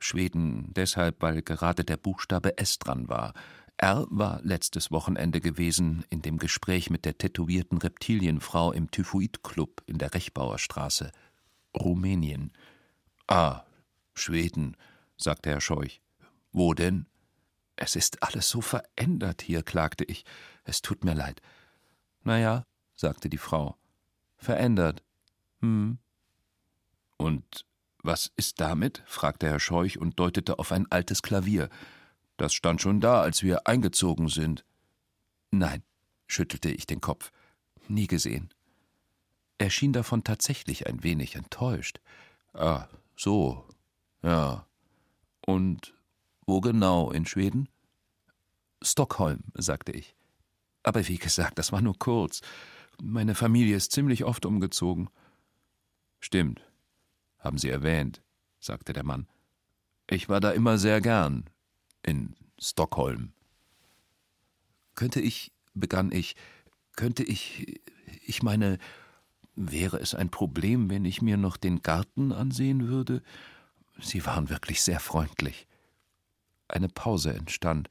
Schweden 0.00 0.72
deshalb, 0.74 1.22
weil 1.22 1.42
gerade 1.42 1.84
der 1.84 1.96
Buchstabe 1.96 2.58
S 2.58 2.78
dran 2.78 3.08
war. 3.08 3.34
R 3.76 4.06
war 4.10 4.40
letztes 4.42 4.90
Wochenende 4.90 5.40
gewesen 5.40 6.04
in 6.10 6.20
dem 6.20 6.38
Gespräch 6.38 6.90
mit 6.90 7.04
der 7.04 7.16
tätowierten 7.16 7.78
Reptilienfrau 7.78 8.72
im 8.72 8.90
Typhoid-Club 8.90 9.82
in 9.86 9.98
der 9.98 10.12
Rechbauer 10.12 10.58
Straße. 10.58 11.12
Rumänien. 11.74 12.52
Ah, 13.26 13.62
Schweden, 14.14 14.76
sagte 15.16 15.50
Herr 15.50 15.60
Scheuch. 15.60 16.02
Wo 16.52 16.74
denn? 16.74 17.06
Es 17.76 17.96
ist 17.96 18.22
alles 18.22 18.50
so 18.50 18.60
verändert 18.60 19.40
hier, 19.40 19.62
klagte 19.62 20.04
ich. 20.04 20.24
Es 20.64 20.82
tut 20.82 21.04
mir 21.04 21.14
leid. 21.14 21.40
Na 22.22 22.38
ja, 22.38 22.64
sagte 22.94 23.30
die 23.30 23.38
Frau. 23.38 23.76
Verändert. 24.36 25.02
Hm. 25.60 25.98
Und 27.16 27.64
was 28.02 28.32
ist 28.36 28.60
damit? 28.60 29.02
fragte 29.06 29.48
Herr 29.48 29.60
Scheuch 29.60 29.98
und 29.98 30.18
deutete 30.18 30.58
auf 30.58 30.72
ein 30.72 30.90
altes 30.90 31.22
Klavier. 31.22 31.68
Das 32.36 32.54
stand 32.54 32.80
schon 32.80 33.00
da, 33.00 33.20
als 33.20 33.42
wir 33.42 33.66
eingezogen 33.66 34.28
sind. 34.28 34.64
Nein, 35.50 35.82
schüttelte 36.26 36.70
ich 36.70 36.86
den 36.86 37.00
Kopf. 37.00 37.32
Nie 37.88 38.06
gesehen. 38.06 38.50
Er 39.58 39.68
schien 39.68 39.92
davon 39.92 40.24
tatsächlich 40.24 40.86
ein 40.86 41.02
wenig 41.02 41.34
enttäuscht. 41.34 42.00
Ah, 42.54 42.86
so. 43.16 43.68
Ja. 44.22 44.66
Und 45.44 45.94
wo 46.46 46.60
genau 46.60 47.10
in 47.10 47.26
Schweden? 47.26 47.68
Stockholm, 48.82 49.44
sagte 49.54 49.92
ich. 49.92 50.14
Aber 50.82 51.06
wie 51.08 51.18
gesagt, 51.18 51.58
das 51.58 51.72
war 51.72 51.82
nur 51.82 51.98
kurz. 51.98 52.40
Meine 53.02 53.34
Familie 53.34 53.76
ist 53.76 53.92
ziemlich 53.92 54.24
oft 54.24 54.46
umgezogen. 54.46 55.10
Stimmt, 56.20 56.62
haben 57.40 57.58
Sie 57.58 57.68
erwähnt, 57.68 58.22
sagte 58.58 58.92
der 58.92 59.04
Mann. 59.04 59.26
Ich 60.08 60.28
war 60.28 60.40
da 60.40 60.50
immer 60.50 60.78
sehr 60.78 61.00
gern 61.00 61.44
in 62.02 62.34
Stockholm. 62.58 63.32
Könnte 64.94 65.20
ich, 65.20 65.52
begann 65.74 66.12
ich, 66.12 66.36
könnte 66.96 67.22
ich, 67.22 67.80
ich 68.26 68.42
meine, 68.42 68.78
wäre 69.54 69.98
es 69.98 70.14
ein 70.14 70.30
Problem, 70.30 70.90
wenn 70.90 71.04
ich 71.04 71.22
mir 71.22 71.36
noch 71.36 71.56
den 71.56 71.82
Garten 71.82 72.32
ansehen 72.32 72.88
würde? 72.88 73.22
Sie 74.00 74.24
waren 74.26 74.50
wirklich 74.50 74.82
sehr 74.82 75.00
freundlich. 75.00 75.66
Eine 76.68 76.88
Pause 76.88 77.34
entstand. 77.34 77.90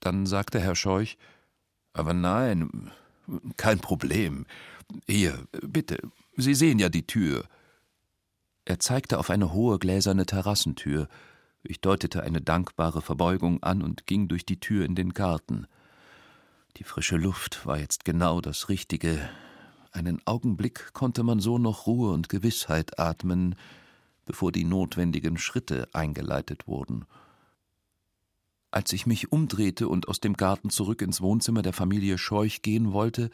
Dann 0.00 0.26
sagte 0.26 0.60
Herr 0.60 0.76
Scheuch, 0.76 1.16
aber 1.92 2.14
nein, 2.14 2.90
kein 3.56 3.80
Problem. 3.80 4.46
Hier, 5.06 5.46
bitte, 5.62 5.98
Sie 6.36 6.54
sehen 6.54 6.78
ja 6.78 6.88
die 6.88 7.06
Tür. 7.06 7.48
Er 8.68 8.78
zeigte 8.78 9.18
auf 9.18 9.30
eine 9.30 9.54
hohe 9.54 9.78
gläserne 9.78 10.26
Terrassentür, 10.26 11.08
ich 11.62 11.80
deutete 11.80 12.22
eine 12.22 12.42
dankbare 12.42 13.00
Verbeugung 13.00 13.62
an 13.62 13.80
und 13.80 14.06
ging 14.06 14.28
durch 14.28 14.44
die 14.44 14.60
Tür 14.60 14.84
in 14.84 14.94
den 14.94 15.14
Garten. 15.14 15.66
Die 16.76 16.84
frische 16.84 17.16
Luft 17.16 17.64
war 17.64 17.78
jetzt 17.78 18.04
genau 18.04 18.42
das 18.42 18.68
Richtige. 18.68 19.26
Einen 19.90 20.20
Augenblick 20.26 20.92
konnte 20.92 21.22
man 21.22 21.40
so 21.40 21.56
noch 21.56 21.86
Ruhe 21.86 22.12
und 22.12 22.28
Gewissheit 22.28 22.98
atmen, 22.98 23.54
bevor 24.26 24.52
die 24.52 24.64
notwendigen 24.64 25.38
Schritte 25.38 25.88
eingeleitet 25.94 26.68
wurden. 26.68 27.06
Als 28.70 28.92
ich 28.92 29.06
mich 29.06 29.32
umdrehte 29.32 29.88
und 29.88 30.08
aus 30.08 30.20
dem 30.20 30.34
Garten 30.34 30.68
zurück 30.68 31.00
ins 31.00 31.22
Wohnzimmer 31.22 31.62
der 31.62 31.72
Familie 31.72 32.18
Scheuch 32.18 32.60
gehen 32.60 32.92
wollte, 32.92 33.30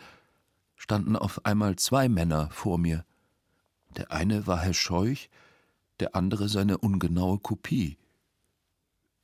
standen 0.77 1.17
auf 1.17 1.45
einmal 1.45 1.75
zwei 1.75 2.09
Männer 2.09 2.51
vor 2.53 2.79
mir. 2.79 3.05
Der 3.97 4.13
eine 4.13 4.47
war 4.47 4.61
Herr 4.61 4.75
Scheuch, 4.75 5.31
der 6.01 6.17
andere 6.17 6.49
seine 6.49 6.79
ungenaue 6.79 7.39
Kopie. 7.39 7.99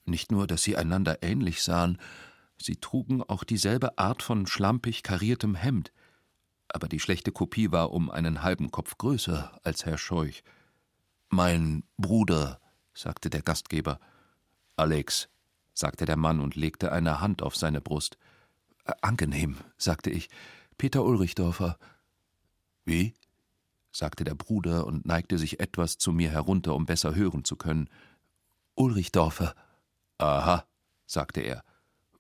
Nicht 0.05 0.31
nur, 0.31 0.47
dass 0.47 0.63
sie 0.63 0.77
einander 0.77 1.23
ähnlich 1.23 1.63
sahen, 1.63 1.99
sie 2.61 2.77
trugen 2.77 3.23
auch 3.23 3.45
dieselbe 3.45 3.99
Art 3.99 4.23
von 4.23 4.47
schlampig 4.47 5.03
kariertem 5.03 5.55
Hemd, 5.55 5.93
aber 6.69 6.89
die 6.89 7.01
schlechte 7.01 7.33
Kopie 7.33 7.73
war 7.73 7.93
um 7.93 8.11
einen 8.11 8.43
halben 8.43 8.71
Kopf 8.71 8.97
größer 8.97 9.59
als 9.65 9.87
Herr 9.87 9.99
Scheuch. 9.99 10.43
Mein 11.29 11.85
Bruder, 11.97 12.61
sagte 12.95 13.31
der 13.31 13.43
Gastgeber. 13.43 13.99
Alex, 14.77 15.29
sagte 15.75 16.05
der 16.05 16.17
Mann 16.17 16.41
und 16.41 16.57
legte 16.57 16.93
eine 16.93 17.21
Hand 17.21 17.43
auf 17.43 17.57
seine 17.57 17.81
Brust. 17.81 18.19
Äh, 18.85 18.93
angenehm, 19.01 19.57
sagte 19.77 20.11
ich. 20.11 20.29
Peter 20.79 21.05
Ulrichdorfer. 21.05 21.79
Wie? 22.85 23.15
Sagte 23.93 24.25
der 24.25 24.35
Bruder 24.35 24.87
und 24.87 25.07
neigte 25.07 25.39
sich 25.39 25.61
etwas 25.61 25.99
zu 25.99 26.13
mir 26.13 26.31
herunter, 26.31 26.75
um 26.75 26.87
besser 26.87 27.15
hören 27.15 27.45
zu 27.45 27.57
können. 27.57 27.89
Ulrichdorfer. 28.75 29.55
Aha, 30.19 30.65
sagte 31.07 31.41
er. 31.41 31.65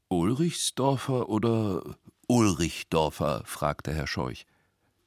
Ulrichsdorfer 0.08 1.28
oder 1.28 1.96
Ulrichdorfer? 2.26 3.42
fragte 3.44 3.94
Herr 3.94 4.06
Scheuch. 4.06 4.46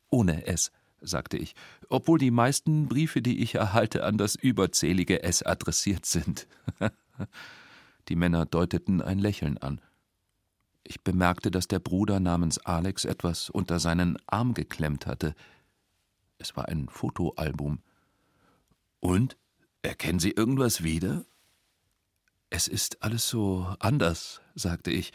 Ohne 0.10 0.48
S, 0.48 0.72
sagte 1.02 1.38
ich, 1.38 1.56
obwohl 1.90 2.20
die 2.20 2.32
meisten 2.32 2.88
Briefe, 2.88 3.22
die 3.22 3.42
ich 3.42 3.56
erhalte, 3.56 4.04
an 4.04 4.18
das 4.18 4.36
überzählige 4.36 5.24
S 5.24 5.44
adressiert 5.44 6.06
sind. 6.06 6.48
die 8.08 8.16
Männer 8.16 8.46
deuteten 8.46 9.02
ein 9.02 9.20
Lächeln 9.20 9.58
an. 9.58 9.82
Ich 10.84 11.02
bemerkte, 11.02 11.52
dass 11.52 11.68
der 11.68 11.80
Bruder 11.80 12.20
namens 12.20 12.60
Alex 12.60 13.06
etwas 13.06 13.50
unter 13.50 13.80
seinen 13.80 14.18
Arm 14.28 14.54
geklemmt 14.54 15.06
hatte. 15.06 15.34
Es 16.44 16.58
war 16.58 16.68
ein 16.68 16.90
Fotoalbum. 16.90 17.80
Und? 19.00 19.38
Erkennen 19.82 20.20
Sie 20.20 20.32
irgendwas 20.32 20.84
wieder? 20.84 21.26
Es 22.50 22.68
ist 22.68 23.02
alles 23.02 23.28
so 23.28 23.74
anders, 23.80 24.42
sagte 24.54 24.92
ich, 24.92 25.12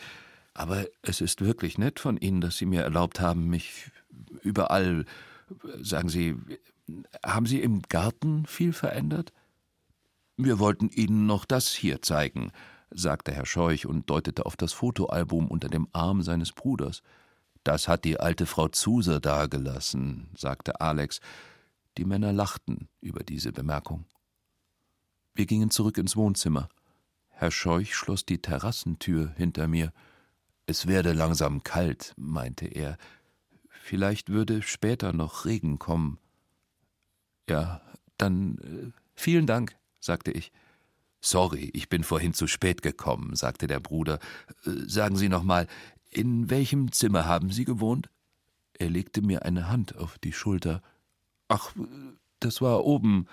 aber 0.54 0.86
es 1.02 1.20
ist 1.20 1.42
wirklich 1.42 1.78
nett 1.78 2.00
von 2.00 2.16
Ihnen, 2.16 2.40
dass 2.40 2.56
Sie 2.56 2.66
mir 2.66 2.82
erlaubt 2.82 3.20
haben, 3.20 3.48
mich 3.48 3.90
überall. 4.42 5.04
Sagen 5.80 6.08
Sie, 6.08 6.34
haben 7.24 7.46
Sie 7.46 7.60
im 7.60 7.82
Garten 7.82 8.46
viel 8.46 8.72
verändert? 8.72 9.32
Wir 10.36 10.58
wollten 10.58 10.88
Ihnen 10.88 11.26
noch 11.26 11.44
das 11.44 11.68
hier 11.68 12.00
zeigen, 12.02 12.52
sagte 12.90 13.32
Herr 13.32 13.46
Scheuch 13.46 13.86
und 13.86 14.08
deutete 14.08 14.46
auf 14.46 14.56
das 14.56 14.72
Fotoalbum 14.72 15.48
unter 15.48 15.68
dem 15.68 15.88
Arm 15.92 16.22
seines 16.22 16.52
Bruders. 16.52 17.02
Das 17.68 17.86
hat 17.86 18.06
die 18.06 18.18
alte 18.18 18.46
Frau 18.46 18.68
Zuser 18.68 19.20
dagelassen, 19.20 20.30
sagte 20.34 20.80
Alex. 20.80 21.20
Die 21.98 22.06
Männer 22.06 22.32
lachten 22.32 22.88
über 23.02 23.22
diese 23.22 23.52
Bemerkung. 23.52 24.06
Wir 25.34 25.44
gingen 25.44 25.68
zurück 25.68 25.98
ins 25.98 26.16
Wohnzimmer. 26.16 26.70
Herr 27.28 27.50
Scheuch 27.50 27.94
schloss 27.94 28.24
die 28.24 28.40
Terrassentür 28.40 29.34
hinter 29.36 29.68
mir. 29.68 29.92
Es 30.64 30.86
werde 30.86 31.12
langsam 31.12 31.62
kalt, 31.62 32.14
meinte 32.16 32.64
er. 32.64 32.96
Vielleicht 33.68 34.30
würde 34.30 34.62
später 34.62 35.12
noch 35.12 35.44
Regen 35.44 35.78
kommen. 35.78 36.18
Ja, 37.50 37.82
dann 38.16 38.56
äh, 38.60 38.92
vielen 39.14 39.46
Dank, 39.46 39.76
sagte 40.00 40.30
ich. 40.30 40.52
Sorry, 41.20 41.70
ich 41.74 41.90
bin 41.90 42.02
vorhin 42.02 42.32
zu 42.32 42.46
spät 42.46 42.80
gekommen, 42.80 43.36
sagte 43.36 43.66
der 43.66 43.80
Bruder. 43.80 44.20
Äh, 44.64 44.70
sagen 44.86 45.16
Sie 45.16 45.28
noch 45.28 45.42
mal, 45.42 45.66
in 46.10 46.50
welchem 46.50 46.92
Zimmer 46.92 47.26
haben 47.26 47.50
Sie 47.50 47.64
gewohnt? 47.64 48.10
Er 48.74 48.90
legte 48.90 49.22
mir 49.22 49.44
eine 49.44 49.68
Hand 49.68 49.96
auf 49.96 50.18
die 50.18 50.32
Schulter. 50.32 50.82
Ach, 51.48 51.72
das 52.40 52.60
war 52.60 52.84
oben, 52.84 53.26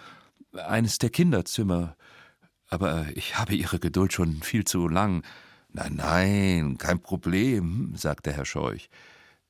eines 0.54 0.98
der 0.98 1.10
Kinderzimmer 1.10 1.96
aber 2.70 3.06
ich 3.16 3.38
habe 3.38 3.56
Ihre 3.56 3.80
Geduld 3.80 4.14
schon 4.14 4.42
viel 4.42 4.66
zu 4.66 4.88
lang. 4.88 5.24
Nein, 5.70 5.96
nein, 5.96 6.78
kein 6.78 7.00
Problem, 7.00 7.94
sagte 7.96 8.32
Herr 8.34 8.46
Scheuch. 8.46 8.90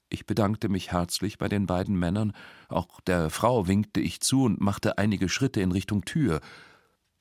Ich 0.09 0.25
bedankte 0.25 0.69
mich 0.69 0.91
herzlich 0.91 1.37
bei 1.37 1.47
den 1.47 1.65
beiden 1.65 1.97
Männern, 1.97 2.33
auch 2.69 3.01
der 3.01 3.29
Frau 3.29 3.67
winkte 3.67 3.99
ich 3.99 4.21
zu 4.21 4.43
und 4.43 4.61
machte 4.61 4.97
einige 4.97 5.29
Schritte 5.29 5.61
in 5.61 5.71
Richtung 5.71 6.05
Tür. 6.05 6.41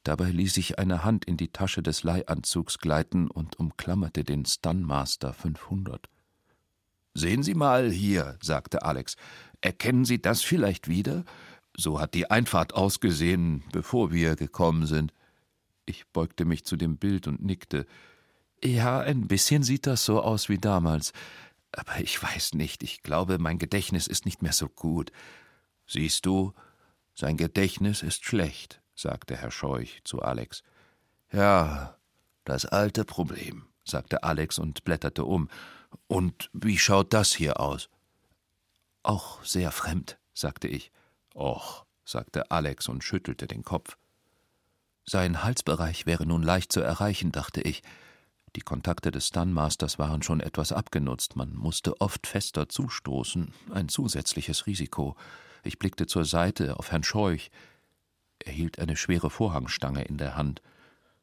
Dabei 0.04 0.30
ließ 0.30 0.58
ich 0.58 0.78
eine 0.78 1.02
Hand 1.02 1.24
in 1.24 1.38
die 1.38 1.48
Tasche 1.48 1.82
des 1.82 2.04
Leihanzugs 2.04 2.78
gleiten 2.78 3.28
und 3.30 3.58
umklammerte 3.58 4.22
den 4.22 4.44
Stunmaster 4.44 5.32
500. 5.32 6.08
Sehen 7.14 7.42
Sie 7.42 7.54
mal 7.54 7.90
hier, 7.90 8.38
sagte 8.42 8.82
Alex. 8.82 9.16
Erkennen 9.60 10.04
Sie 10.04 10.20
das 10.20 10.42
vielleicht 10.42 10.88
wieder? 10.88 11.24
So 11.76 12.00
hat 12.00 12.14
die 12.14 12.30
Einfahrt 12.30 12.74
ausgesehen, 12.74 13.64
bevor 13.72 14.12
wir 14.12 14.36
gekommen 14.36 14.86
sind. 14.86 15.12
Ich 15.86 16.06
beugte 16.08 16.44
mich 16.44 16.64
zu 16.64 16.76
dem 16.76 16.98
Bild 16.98 17.26
und 17.26 17.42
nickte. 17.42 17.86
Ja, 18.62 19.00
ein 19.00 19.26
bisschen 19.26 19.62
sieht 19.62 19.86
das 19.86 20.04
so 20.04 20.20
aus 20.20 20.48
wie 20.48 20.58
damals. 20.58 21.12
Aber 21.72 21.98
ich 22.00 22.22
weiß 22.22 22.54
nicht, 22.54 22.82
ich 22.82 23.02
glaube, 23.02 23.38
mein 23.38 23.58
Gedächtnis 23.58 24.06
ist 24.06 24.26
nicht 24.26 24.42
mehr 24.42 24.52
so 24.52 24.68
gut. 24.68 25.12
Siehst 25.86 26.26
du, 26.26 26.52
sein 27.14 27.36
Gedächtnis 27.36 28.02
ist 28.02 28.24
schlecht, 28.24 28.80
sagte 28.94 29.36
Herr 29.36 29.50
Scheuch 29.50 30.00
zu 30.04 30.22
Alex. 30.22 30.62
Ja, 31.32 31.96
das 32.44 32.66
alte 32.66 33.04
Problem, 33.04 33.66
sagte 33.84 34.22
Alex 34.22 34.58
und 34.58 34.84
blätterte 34.84 35.24
um. 35.24 35.48
Und 36.06 36.50
wie 36.52 36.78
schaut 36.78 37.12
das 37.12 37.32
hier 37.34 37.60
aus? 37.60 37.88
Auch 39.02 39.44
sehr 39.44 39.70
fremd, 39.72 40.18
sagte 40.32 40.68
ich. 40.68 40.92
Och, 41.34 41.84
sagte 42.04 42.50
Alex 42.50 42.88
und 42.88 43.02
schüttelte 43.02 43.46
den 43.46 43.64
Kopf. 43.64 43.96
Sein 45.06 45.42
Halsbereich 45.42 46.06
wäre 46.06 46.26
nun 46.26 46.42
leicht 46.42 46.72
zu 46.72 46.80
erreichen, 46.80 47.32
dachte 47.32 47.60
ich. 47.60 47.82
Die 48.56 48.60
Kontakte 48.62 49.10
des 49.10 49.28
Stunmasters 49.28 49.98
waren 49.98 50.22
schon 50.22 50.40
etwas 50.40 50.72
abgenutzt, 50.72 51.34
man 51.34 51.54
musste 51.54 52.00
oft 52.00 52.26
fester 52.26 52.68
zustoßen, 52.68 53.52
ein 53.72 53.88
zusätzliches 53.88 54.66
Risiko. 54.66 55.16
Ich 55.64 55.78
blickte 55.78 56.06
zur 56.06 56.24
Seite 56.24 56.78
auf 56.78 56.92
Herrn 56.92 57.02
Scheuch. 57.02 57.50
Er 58.44 58.52
hielt 58.52 58.78
eine 58.78 58.96
schwere 58.96 59.30
Vorhangstange 59.30 60.02
in 60.02 60.18
der 60.18 60.36
Hand. 60.36 60.60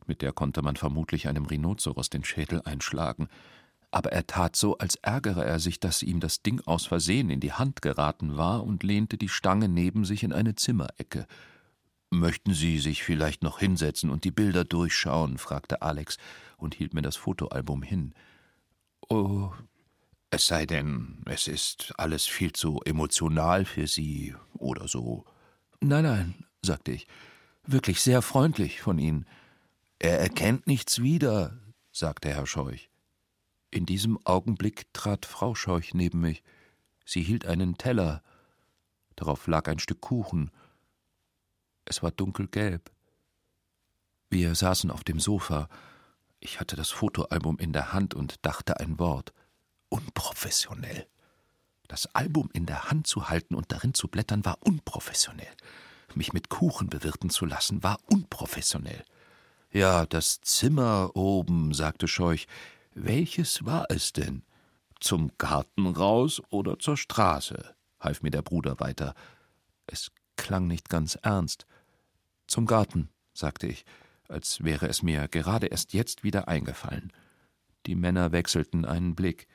Mit 0.07 0.21
der 0.21 0.33
konnte 0.33 0.61
man 0.61 0.75
vermutlich 0.75 1.27
einem 1.27 1.45
Rhinoceros 1.45 2.09
den 2.09 2.23
Schädel 2.23 2.61
einschlagen. 2.65 3.27
Aber 3.91 4.11
er 4.11 4.25
tat 4.25 4.55
so, 4.55 4.77
als 4.77 4.95
ärgere 4.95 5.45
er 5.45 5.59
sich, 5.59 5.79
dass 5.79 6.01
ihm 6.01 6.19
das 6.19 6.41
Ding 6.41 6.61
aus 6.65 6.85
Versehen 6.85 7.29
in 7.29 7.39
die 7.39 7.53
Hand 7.53 7.81
geraten 7.81 8.37
war 8.37 8.63
und 8.63 8.83
lehnte 8.83 9.17
die 9.17 9.29
Stange 9.29 9.67
neben 9.67 10.05
sich 10.05 10.23
in 10.23 10.33
eine 10.33 10.55
Zimmerecke. 10.55 11.27
Möchten 12.09 12.53
Sie 12.53 12.79
sich 12.79 13.03
vielleicht 13.03 13.43
noch 13.43 13.59
hinsetzen 13.59 14.09
und 14.09 14.23
die 14.23 14.31
Bilder 14.31 14.65
durchschauen? 14.65 15.37
fragte 15.37 15.81
Alex 15.81 16.17
und 16.57 16.75
hielt 16.75 16.93
mir 16.93 17.01
das 17.01 17.15
Fotoalbum 17.15 17.83
hin. 17.83 18.13
Oh, 19.09 19.51
es 20.29 20.47
sei 20.47 20.65
denn, 20.65 21.21
es 21.25 21.47
ist 21.47 21.93
alles 21.97 22.25
viel 22.25 22.53
zu 22.53 22.81
emotional 22.85 23.65
für 23.65 23.87
Sie 23.87 24.33
oder 24.53 24.87
so. 24.87 25.25
Nein, 25.81 26.03
nein, 26.03 26.45
sagte 26.61 26.91
ich. 26.91 27.07
Wirklich 27.65 28.01
sehr 28.01 28.21
freundlich 28.21 28.81
von 28.81 28.97
Ihnen. 28.97 29.25
Er 29.99 30.19
erkennt 30.19 30.67
nichts 30.67 31.01
wieder, 31.01 31.57
sagte 31.91 32.29
Herr 32.29 32.47
Scheuch. 32.47 32.89
In 33.69 33.85
diesem 33.85 34.19
Augenblick 34.25 34.91
trat 34.93 35.25
Frau 35.25 35.55
Scheuch 35.55 35.93
neben 35.93 36.21
mich. 36.21 36.43
Sie 37.05 37.21
hielt 37.21 37.45
einen 37.45 37.77
Teller. 37.77 38.23
Darauf 39.15 39.47
lag 39.47 39.67
ein 39.67 39.79
Stück 39.79 40.01
Kuchen 40.01 40.51
es 41.85 42.01
war 42.01 42.11
dunkelgelb. 42.11 42.91
Wir 44.29 44.55
saßen 44.55 44.91
auf 44.91 45.03
dem 45.03 45.19
Sofa. 45.19 45.67
Ich 46.39 46.59
hatte 46.59 46.75
das 46.75 46.89
Fotoalbum 46.89 47.59
in 47.59 47.73
der 47.73 47.91
Hand 47.93 48.13
und 48.13 48.45
dachte 48.45 48.79
ein 48.79 48.97
Wort. 48.99 49.33
Unprofessionell. 49.89 51.07
Das 51.87 52.07
Album 52.15 52.49
in 52.53 52.65
der 52.65 52.89
Hand 52.89 53.07
zu 53.07 53.27
halten 53.27 53.55
und 53.55 53.71
darin 53.71 53.93
zu 53.93 54.07
blättern 54.07 54.45
war 54.45 54.57
unprofessionell. 54.61 55.53
Mich 56.15 56.33
mit 56.33 56.49
Kuchen 56.49 56.89
bewirten 56.89 57.29
zu 57.29 57.45
lassen 57.45 57.83
war 57.83 57.99
unprofessionell. 58.09 59.03
Ja, 59.71 60.05
das 60.05 60.41
Zimmer 60.41 61.11
oben, 61.15 61.73
sagte 61.73 62.07
Scheuch. 62.07 62.47
Welches 62.93 63.65
war 63.65 63.85
es 63.89 64.11
denn? 64.11 64.43
Zum 64.99 65.31
Garten 65.37 65.87
raus 65.87 66.41
oder 66.49 66.77
zur 66.77 66.97
Straße? 66.97 67.75
half 68.01 68.21
mir 68.21 68.31
der 68.31 68.41
Bruder 68.41 68.79
weiter. 68.79 69.13
Es 69.87 70.11
klang 70.35 70.67
nicht 70.67 70.89
ganz 70.89 71.15
ernst. 71.15 71.65
Zum 72.47 72.65
Garten, 72.65 73.09
sagte 73.33 73.67
ich, 73.67 73.85
als 74.27 74.63
wäre 74.63 74.87
es 74.87 75.03
mir 75.03 75.27
gerade 75.27 75.67
erst 75.67 75.93
jetzt 75.93 76.23
wieder 76.23 76.47
eingefallen. 76.47 77.13
Die 77.85 77.95
Männer 77.95 78.31
wechselten 78.31 78.85
einen 78.85 79.15
Blick. 79.15 79.47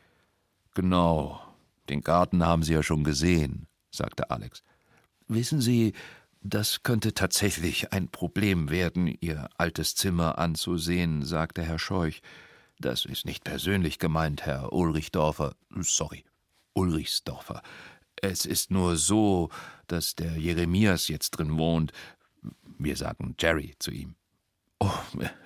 Genau, 0.74 1.40
den 1.88 2.02
Garten 2.02 2.44
haben 2.44 2.62
Sie 2.62 2.74
ja 2.74 2.82
schon 2.82 3.04
gesehen, 3.04 3.66
sagte 3.90 4.30
Alex. 4.30 4.62
Wissen 5.28 5.60
Sie, 5.60 5.92
das 6.48 6.82
könnte 6.82 7.12
tatsächlich 7.12 7.92
ein 7.92 8.08
Problem 8.08 8.70
werden, 8.70 9.06
Ihr 9.20 9.48
altes 9.56 9.94
Zimmer 9.94 10.38
anzusehen, 10.38 11.24
sagte 11.24 11.62
Herr 11.62 11.78
Scheuch. 11.78 12.22
Das 12.78 13.04
ist 13.04 13.24
nicht 13.26 13.42
persönlich 13.42 13.98
gemeint, 13.98 14.46
Herr 14.46 14.72
Ulrichdorfer. 14.72 15.54
Sorry, 15.80 16.24
Ulrichsdorfer. 16.74 17.62
Es 18.20 18.46
ist 18.46 18.70
nur 18.70 18.96
so, 18.96 19.50
dass 19.88 20.14
der 20.14 20.36
Jeremias 20.36 21.08
jetzt 21.08 21.32
drin 21.32 21.58
wohnt. 21.58 21.92
Wir 22.78 22.96
sagen 22.96 23.34
Jerry 23.38 23.74
zu 23.78 23.90
ihm. 23.90 24.14
Oh, 24.78 24.92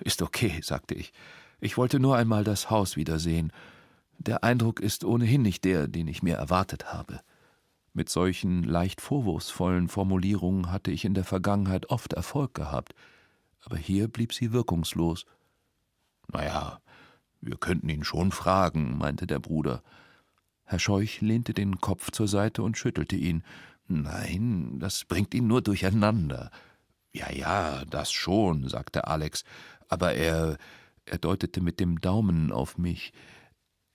ist 0.01 0.21
okay, 0.21 0.59
sagte 0.61 0.93
ich. 0.93 1.13
Ich 1.59 1.77
wollte 1.77 1.99
nur 1.99 2.17
einmal 2.17 2.43
das 2.43 2.69
Haus 2.69 2.95
wiedersehen. 2.95 3.51
Der 4.17 4.43
Eindruck 4.43 4.79
ist 4.79 5.03
ohnehin 5.03 5.41
nicht 5.41 5.63
der, 5.63 5.87
den 5.87 6.07
ich 6.07 6.21
mir 6.21 6.35
erwartet 6.35 6.93
habe. 6.93 7.21
Mit 7.93 8.09
solchen 8.09 8.63
leicht 8.63 9.01
vorwurfsvollen 9.01 9.89
Formulierungen 9.89 10.71
hatte 10.71 10.91
ich 10.91 11.03
in 11.03 11.13
der 11.13 11.25
Vergangenheit 11.25 11.89
oft 11.89 12.13
Erfolg 12.13 12.53
gehabt, 12.53 12.95
aber 13.61 13.77
hier 13.77 14.07
blieb 14.07 14.33
sie 14.33 14.53
wirkungslos. 14.53 15.25
Naja, 16.31 16.79
Wir 17.43 17.57
könnten 17.57 17.89
ihn 17.89 18.03
schon 18.03 18.31
fragen, 18.31 18.99
meinte 18.99 19.25
der 19.25 19.39
Bruder. 19.39 19.81
Herr 20.63 20.77
Scheuch 20.77 21.21
lehnte 21.21 21.55
den 21.55 21.81
Kopf 21.81 22.11
zur 22.11 22.27
Seite 22.27 22.61
und 22.61 22.77
schüttelte 22.77 23.15
ihn. 23.15 23.43
Nein, 23.87 24.77
das 24.79 25.05
bringt 25.05 25.33
ihn 25.33 25.47
nur 25.47 25.63
durcheinander. 25.63 26.51
Ja, 27.11 27.31
ja, 27.31 27.83
das 27.85 28.11
schon, 28.11 28.69
sagte 28.69 29.07
Alex, 29.07 29.43
aber 29.89 30.13
er. 30.13 30.57
er 31.05 31.17
deutete 31.17 31.61
mit 31.61 31.79
dem 31.79 31.99
Daumen 31.99 32.51
auf 32.51 32.77
mich. 32.77 33.11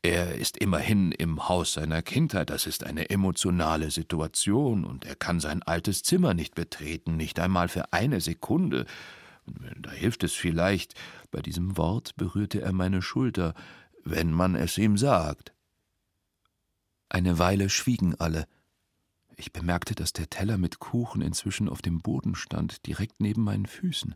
Er 0.02 0.36
ist 0.36 0.56
immerhin 0.56 1.10
im 1.10 1.48
Haus 1.48 1.72
seiner 1.72 2.00
Kindheit, 2.02 2.50
das 2.50 2.66
ist 2.66 2.84
eine 2.84 3.10
emotionale 3.10 3.90
Situation, 3.90 4.84
und 4.84 5.04
er 5.04 5.16
kann 5.16 5.40
sein 5.40 5.62
altes 5.62 6.02
Zimmer 6.02 6.32
nicht 6.32 6.54
betreten, 6.54 7.16
nicht 7.16 7.40
einmal 7.40 7.68
für 7.68 7.92
eine 7.92 8.20
Sekunde. 8.20 8.86
Da 9.78 9.90
hilft 9.90 10.22
es 10.24 10.32
vielleicht, 10.32 10.94
bei 11.30 11.40
diesem 11.40 11.76
Wort 11.76 12.16
berührte 12.16 12.60
er 12.60 12.72
meine 12.72 13.02
Schulter, 13.02 13.54
wenn 14.04 14.32
man 14.32 14.54
es 14.54 14.78
ihm 14.78 14.96
sagt. 14.96 15.52
Eine 17.08 17.38
Weile 17.38 17.68
schwiegen 17.68 18.14
alle. 18.14 18.46
Ich 19.36 19.52
bemerkte, 19.52 19.94
dass 19.94 20.12
der 20.12 20.30
Teller 20.30 20.58
mit 20.58 20.78
Kuchen 20.78 21.20
inzwischen 21.20 21.68
auf 21.68 21.82
dem 21.82 22.00
Boden 22.00 22.34
stand, 22.34 22.86
direkt 22.86 23.20
neben 23.20 23.42
meinen 23.42 23.66
Füßen. 23.66 24.14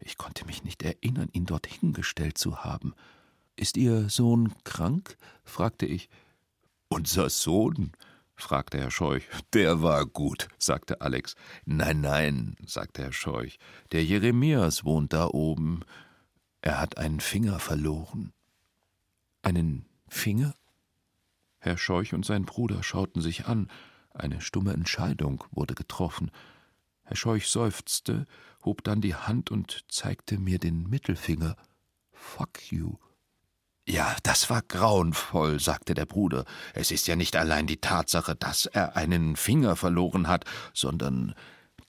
Ich 0.00 0.16
konnte 0.16 0.44
mich 0.44 0.62
nicht 0.62 0.82
erinnern, 0.82 1.28
ihn 1.32 1.46
dort 1.46 1.66
hingestellt 1.66 2.38
zu 2.38 2.58
haben. 2.64 2.94
Ist 3.58 3.76
Ihr 3.76 4.08
Sohn 4.08 4.54
krank? 4.62 5.16
fragte 5.42 5.84
ich. 5.84 6.08
Unser 6.88 7.28
Sohn? 7.28 7.90
fragte 8.36 8.78
Herr 8.78 8.92
Scheuch. 8.92 9.24
Der 9.52 9.82
war 9.82 10.06
gut, 10.06 10.46
sagte 10.58 11.00
Alex. 11.00 11.34
Nein, 11.64 12.00
nein, 12.00 12.56
sagte 12.64 13.02
Herr 13.02 13.12
Scheuch. 13.12 13.58
Der 13.90 14.04
Jeremias 14.04 14.84
wohnt 14.84 15.12
da 15.12 15.26
oben. 15.26 15.80
Er 16.60 16.80
hat 16.80 16.98
einen 16.98 17.18
Finger 17.18 17.58
verloren. 17.58 18.32
Einen 19.42 19.86
Finger? 20.06 20.54
Herr 21.58 21.78
Scheuch 21.78 22.14
und 22.14 22.24
sein 22.24 22.44
Bruder 22.44 22.84
schauten 22.84 23.20
sich 23.20 23.46
an. 23.46 23.68
Eine 24.14 24.40
stumme 24.40 24.72
Entscheidung 24.72 25.42
wurde 25.50 25.74
getroffen. 25.74 26.30
Herr 27.02 27.16
Scheuch 27.16 27.48
seufzte, 27.48 28.24
hob 28.64 28.84
dann 28.84 29.00
die 29.00 29.16
Hand 29.16 29.50
und 29.50 29.84
zeigte 29.88 30.38
mir 30.38 30.60
den 30.60 30.88
Mittelfinger. 30.88 31.56
Fuck 32.12 32.70
you. 32.70 32.98
Ja, 33.88 34.14
das 34.22 34.50
war 34.50 34.60
grauenvoll, 34.60 35.60
sagte 35.60 35.94
der 35.94 36.04
Bruder. 36.04 36.44
Es 36.74 36.90
ist 36.90 37.06
ja 37.06 37.16
nicht 37.16 37.36
allein 37.36 37.66
die 37.66 37.78
Tatsache, 37.78 38.36
dass 38.36 38.66
er 38.66 38.96
einen 38.96 39.34
Finger 39.34 39.76
verloren 39.76 40.28
hat, 40.28 40.44
sondern 40.74 41.34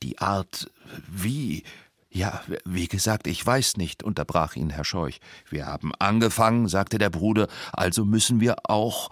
die 0.02 0.18
Art, 0.20 0.72
wie. 1.08 1.64
Ja, 2.12 2.42
wie 2.66 2.88
gesagt, 2.88 3.28
ich 3.28 3.46
weiß 3.46 3.78
nicht, 3.78 4.02
unterbrach 4.02 4.56
ihn 4.56 4.72
Herr 4.72 4.86
Scheuch. 4.86 5.20
Wir 5.50 5.68
haben 5.68 5.92
angefangen, 6.00 6.68
sagte 6.68 6.98
der 6.98 7.12
Bruder, 7.12 7.48
also 7.72 8.06
müssen 8.06 8.40
wir 8.40 8.56
auch. 8.64 9.10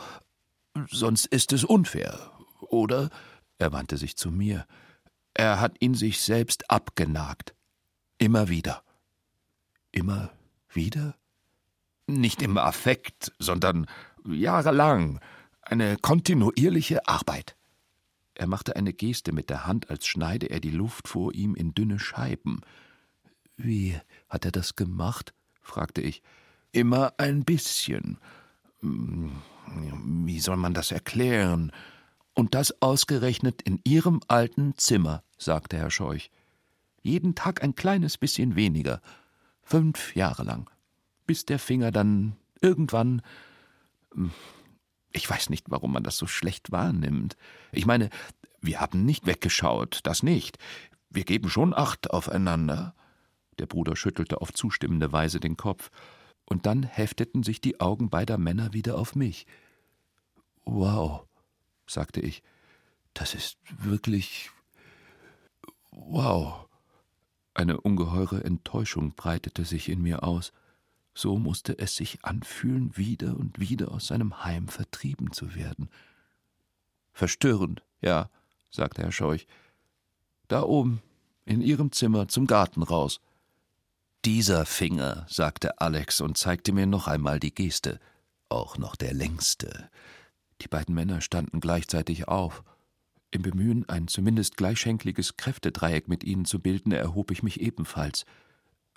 Sonst 0.89 1.26
ist 1.28 1.52
es 1.52 1.63
unfair, 1.63 2.32
oder? 2.62 3.10
Er 3.60 3.73
wandte 3.73 3.97
sich 3.97 4.15
zu 4.15 4.32
mir. 4.32 4.65
Er 5.34 5.60
hat 5.60 5.76
ihn 5.80 5.93
sich 5.93 6.21
selbst 6.21 6.71
abgenagt. 6.71 7.54
Immer 8.17 8.47
wieder. 8.47 8.82
Immer 9.91 10.32
wieder? 10.69 11.15
Nicht 12.10 12.41
im 12.41 12.58
Affekt, 12.58 13.34
sondern 13.38 13.86
jahrelang. 14.26 15.20
Eine 15.62 15.98
kontinuierliche 15.98 17.06
Arbeit. 17.06 17.58
Er 18.34 18.48
machte 18.48 18.78
eine 18.78 18.93
Geste 18.93 19.34
mit 19.34 19.50
der 19.50 19.67
Hand, 19.67 19.89
als 19.89 20.08
schneide 20.08 20.50
er 20.50 20.62
die 20.62 20.72
Luft 20.72 21.10
vor 21.10 21.34
ihm 21.34 21.54
in 21.54 21.74
dünne 21.74 22.00
Scheiben. 22.00 22.62
Wie 23.58 24.00
hat 24.30 24.46
er 24.46 24.52
das 24.52 24.78
gemacht? 24.78 25.34
fragte 25.62 26.00
ich. 26.00 26.22
Immer 26.72 27.13
ein 27.17 27.43
bisschen. 27.43 28.20
Hm, 28.80 29.32
wie 30.26 30.39
soll 30.39 30.56
man 30.56 30.74
das 30.74 30.93
erklären? 30.93 31.74
Und 32.34 32.56
das 32.56 32.82
ausgerechnet 32.82 33.63
in 33.63 33.82
Ihrem 33.84 34.22
alten 34.30 34.78
Zimmer, 34.78 35.24
sagte 35.38 35.78
Herr 35.78 35.91
Scheuch. 35.91 36.32
Jeden 37.02 37.36
Tag 37.36 37.63
ein 37.63 37.76
kleines 37.76 38.17
bisschen 38.17 38.56
weniger. 38.56 39.02
Fünf 39.62 40.15
Jahre 40.15 40.43
lang 40.43 40.70
bis 41.27 41.45
der 41.45 41.59
Finger 41.59 41.91
dann 41.91 42.35
irgendwann. 42.61 43.21
Hm, 44.13 44.31
ich 45.11 45.29
weiß 45.29 45.49
nicht, 45.49 45.69
warum 45.69 45.93
man 45.93 46.03
das 46.03 46.17
so 46.17 46.27
schlecht 46.27 46.71
wahrnimmt. 46.71 47.37
Ich 47.71 47.85
meine, 47.85 48.09
wir 48.61 48.79
haben 48.81 49.05
nicht 49.05 49.25
weggeschaut, 49.25 49.99
das 50.03 50.23
nicht. 50.23 50.57
Wir 51.09 51.23
geben 51.23 51.49
schon 51.49 51.73
Acht 51.73 52.11
aufeinander. 52.11 52.95
Der 53.59 53.65
Bruder 53.65 53.95
schüttelte 53.95 54.41
auf 54.41 54.53
zustimmende 54.53 55.11
Weise 55.11 55.39
den 55.39 55.57
Kopf, 55.57 55.89
und 56.49 56.65
dann 56.65 56.83
hefteten 56.83 57.43
sich 57.43 57.59
die 57.59 57.81
Augen 57.81 58.09
beider 58.09 58.37
Männer 58.37 58.71
wieder 58.71 58.97
auf 58.97 59.15
mich. 59.15 59.45
Wow, 60.63 61.25
sagte 61.85 62.21
ich, 62.21 62.41
das 63.13 63.33
ist 63.33 63.57
wirklich. 63.79 64.49
Wow. 65.91 66.67
Eine 67.53 67.81
ungeheure 67.81 68.43
Enttäuschung 68.43 69.15
breitete 69.15 69.65
sich 69.65 69.89
in 69.89 70.01
mir 70.01 70.23
aus. 70.23 70.53
So 71.17 71.39
musste 71.39 71.80
es 71.80 71.95
sich 71.95 72.23
anfühlen, 72.23 72.95
wieder 72.95 73.36
und 73.36 73.60
wieder 73.60 73.91
aus 73.91 74.06
seinem 74.06 74.43
Heim 74.43 74.67
vertrieben 74.67 75.32
zu 75.32 75.56
werden. 75.56 75.89
Verstörend, 77.12 77.82
ja, 78.01 78.30
sagte 78.69 79.01
Herr 79.01 79.12
Scheuch. 79.12 79.47
Da 80.47 80.62
oben, 80.62 81.01
in 81.43 81.62
Ihrem 81.62 81.91
Zimmer, 81.91 82.27
zum 82.27 82.45
Garten 82.45 82.84
raus. 82.84 83.19
Dieser 84.25 84.67
Finger, 84.67 85.25
sagte 85.27 85.82
Alex 85.82 86.21
und 86.21 86.38
zeigte 86.38 86.71
mir 86.71 86.86
noch 86.86 87.08
einmal 87.08 87.39
die 87.39 87.56
Geste. 87.56 87.99
Auch 88.47 88.77
noch 88.77 88.95
der 88.95 89.15
längste. 89.15 89.89
Die 90.62 90.67
beiden 90.67 90.93
Männer 90.93 91.21
standen 91.21 91.62
gleichzeitig 91.62 92.27
auf. 92.27 92.63
Im 93.32 93.41
Bemühen, 93.41 93.89
ein 93.89 94.08
zumindest 94.08 94.56
gleichschenkliges 94.56 95.36
Kräftedreieck 95.36 96.10
mit 96.10 96.23
ihnen 96.23 96.45
zu 96.45 96.60
bilden, 96.60 96.91
erhob 96.91 97.32
ich 97.32 97.41
mich 97.41 97.60
ebenfalls 97.60 98.23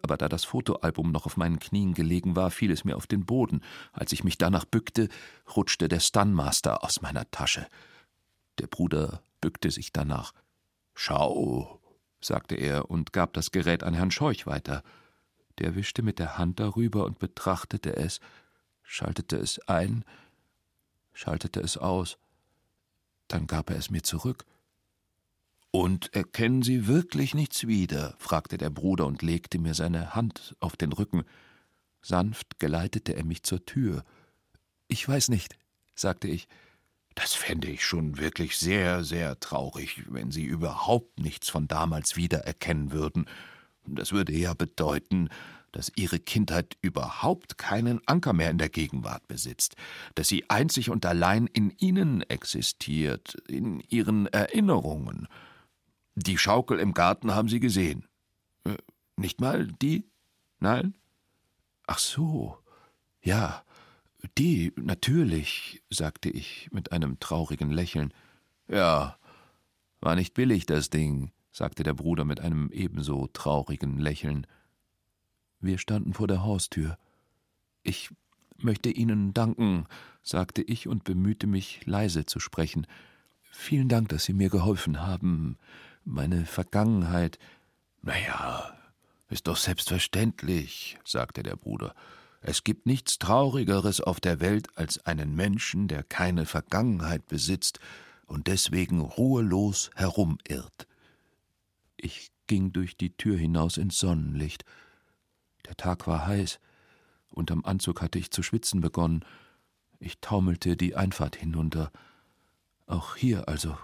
aber 0.02 0.16
da 0.16 0.28
das 0.28 0.44
Fotoalbum 0.44 1.12
noch 1.12 1.26
auf 1.26 1.36
meinen 1.36 1.58
Knien 1.58 1.94
gelegen 1.94 2.36
war, 2.36 2.50
fiel 2.50 2.70
es 2.70 2.84
mir 2.84 2.96
auf 2.96 3.06
den 3.06 3.24
Boden. 3.26 3.62
Als 3.92 4.12
ich 4.12 4.24
mich 4.24 4.38
danach 4.38 4.64
bückte, 4.64 5.08
rutschte 5.56 5.88
der 5.88 6.00
Stunmaster 6.00 6.84
aus 6.84 7.02
meiner 7.02 7.30
Tasche. 7.30 7.66
Der 8.58 8.66
Bruder 8.66 9.22
bückte 9.40 9.70
sich 9.70 9.92
danach. 9.92 10.32
Schau, 10.94 11.80
sagte 12.20 12.54
er 12.54 12.90
und 12.90 13.12
gab 13.12 13.32
das 13.32 13.50
Gerät 13.50 13.82
an 13.82 13.94
Herrn 13.94 14.10
Scheuch 14.10 14.46
weiter. 14.46 14.82
Der 15.58 15.74
wischte 15.74 16.02
mit 16.02 16.18
der 16.18 16.38
Hand 16.38 16.60
darüber 16.60 17.04
und 17.04 17.18
betrachtete 17.18 17.96
es, 17.96 18.20
schaltete 18.82 19.36
es 19.36 19.58
ein, 19.68 20.04
schaltete 21.12 21.60
es 21.60 21.76
aus. 21.76 22.18
Dann 23.28 23.46
gab 23.46 23.70
er 23.70 23.76
es 23.76 23.90
mir 23.90 24.02
zurück. 24.02 24.44
Und 25.72 26.12
erkennen 26.14 26.62
Sie 26.62 26.86
wirklich 26.88 27.34
nichts 27.34 27.66
wieder? 27.66 28.14
fragte 28.18 28.58
der 28.58 28.70
Bruder 28.70 29.06
und 29.06 29.22
legte 29.22 29.58
mir 29.58 29.74
seine 29.74 30.14
Hand 30.14 30.56
auf 30.60 30.76
den 30.76 30.92
Rücken. 30.92 31.24
Sanft 32.02 32.58
geleitete 32.58 33.14
er 33.14 33.24
mich 33.24 33.44
zur 33.44 33.64
Tür. 33.64 34.04
Ich 34.88 35.06
weiß 35.06 35.28
nicht, 35.28 35.56
sagte 35.94 36.28
ich. 36.28 36.48
Das 37.14 37.34
fände 37.34 37.68
ich 37.68 37.84
schon 37.84 38.18
wirklich 38.18 38.56
sehr, 38.56 39.04
sehr 39.04 39.38
traurig, 39.40 40.04
wenn 40.08 40.30
Sie 40.30 40.44
überhaupt 40.44 41.20
nichts 41.20 41.48
von 41.48 41.68
damals 41.68 42.16
wiedererkennen 42.16 42.92
würden. 42.92 43.26
Das 43.84 44.12
würde 44.12 44.32
ja 44.32 44.54
bedeuten, 44.54 45.28
dass 45.72 45.92
Ihre 45.96 46.18
Kindheit 46.18 46.76
überhaupt 46.82 47.58
keinen 47.58 48.00
Anker 48.06 48.32
mehr 48.32 48.50
in 48.50 48.58
der 48.58 48.68
Gegenwart 48.68 49.26
besitzt, 49.28 49.76
dass 50.14 50.28
sie 50.28 50.48
einzig 50.50 50.90
und 50.90 51.06
allein 51.06 51.46
in 51.46 51.70
Ihnen 51.78 52.22
existiert, 52.22 53.34
in 53.46 53.80
Ihren 53.88 54.26
Erinnerungen. 54.26 55.28
Die 56.26 56.36
Schaukel 56.36 56.78
im 56.78 56.92
Garten 56.92 57.34
haben 57.34 57.48
Sie 57.48 57.60
gesehen. 57.60 58.06
Äh, 58.64 58.76
nicht 59.16 59.40
mal 59.40 59.68
die? 59.80 60.04
Nein? 60.58 60.94
Ach 61.86 61.98
so. 61.98 62.58
Ja, 63.22 63.64
die, 64.36 64.72
natürlich, 64.76 65.82
sagte 65.88 66.28
ich 66.28 66.68
mit 66.72 66.92
einem 66.92 67.18
traurigen 67.20 67.70
Lächeln. 67.70 68.12
Ja, 68.68 69.16
war 70.00 70.14
nicht 70.14 70.34
billig, 70.34 70.66
das 70.66 70.90
Ding, 70.90 71.32
sagte 71.52 71.84
der 71.84 71.94
Bruder 71.94 72.26
mit 72.26 72.40
einem 72.40 72.70
ebenso 72.70 73.26
traurigen 73.28 73.98
Lächeln. 73.98 74.46
Wir 75.60 75.78
standen 75.78 76.12
vor 76.12 76.28
der 76.28 76.42
Haustür. 76.42 76.98
Ich 77.82 78.10
möchte 78.58 78.90
Ihnen 78.90 79.32
danken, 79.32 79.86
sagte 80.22 80.60
ich 80.60 80.86
und 80.86 81.04
bemühte 81.04 81.46
mich, 81.46 81.86
leise 81.86 82.26
zu 82.26 82.40
sprechen. 82.40 82.86
Vielen 83.50 83.88
Dank, 83.88 84.10
dass 84.10 84.24
Sie 84.24 84.34
mir 84.34 84.50
geholfen 84.50 85.00
haben 85.00 85.56
meine 86.04 86.46
Vergangenheit. 86.46 87.38
Na 88.02 88.18
ja, 88.18 88.76
ist 89.28 89.46
doch 89.46 89.56
selbstverständlich, 89.56 90.98
sagte 91.04 91.42
der 91.42 91.56
Bruder. 91.56 91.94
Es 92.40 92.64
gibt 92.64 92.86
nichts 92.86 93.18
Traurigeres 93.18 94.00
auf 94.00 94.18
der 94.20 94.40
Welt 94.40 94.68
als 94.76 95.04
einen 95.04 95.34
Menschen, 95.34 95.88
der 95.88 96.02
keine 96.02 96.46
Vergangenheit 96.46 97.26
besitzt 97.26 97.80
und 98.26 98.46
deswegen 98.46 99.00
ruhelos 99.00 99.90
herumirrt. 99.94 100.86
Ich 101.96 102.30
ging 102.46 102.72
durch 102.72 102.96
die 102.96 103.16
Tür 103.16 103.36
hinaus 103.36 103.76
ins 103.76 103.98
Sonnenlicht. 103.98 104.64
Der 105.66 105.76
Tag 105.76 106.06
war 106.06 106.26
heiß, 106.26 106.58
Unterm 107.30 107.64
Anzug 107.64 108.02
hatte 108.02 108.18
ich 108.18 108.30
zu 108.30 108.42
schwitzen 108.42 108.80
begonnen. 108.80 109.24
Ich 109.98 110.20
taumelte 110.20 110.76
die 110.76 110.96
Einfahrt 110.96 111.36
hinunter. 111.36 111.92
Auch 112.86 113.16
hier 113.16 113.48
also 113.48 113.76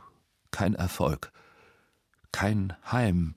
kein 0.50 0.74
Erfolg. 0.74 1.32
Kein 2.36 2.74
Heim, 2.92 3.34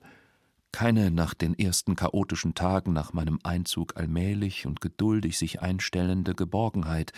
keine 0.72 1.10
nach 1.10 1.32
den 1.32 1.58
ersten 1.58 1.96
chaotischen 1.96 2.54
Tagen 2.54 2.92
nach 2.92 3.14
meinem 3.14 3.38
Einzug 3.42 3.96
allmählich 3.96 4.66
und 4.66 4.82
geduldig 4.82 5.38
sich 5.38 5.62
einstellende 5.62 6.34
Geborgenheit, 6.34 7.14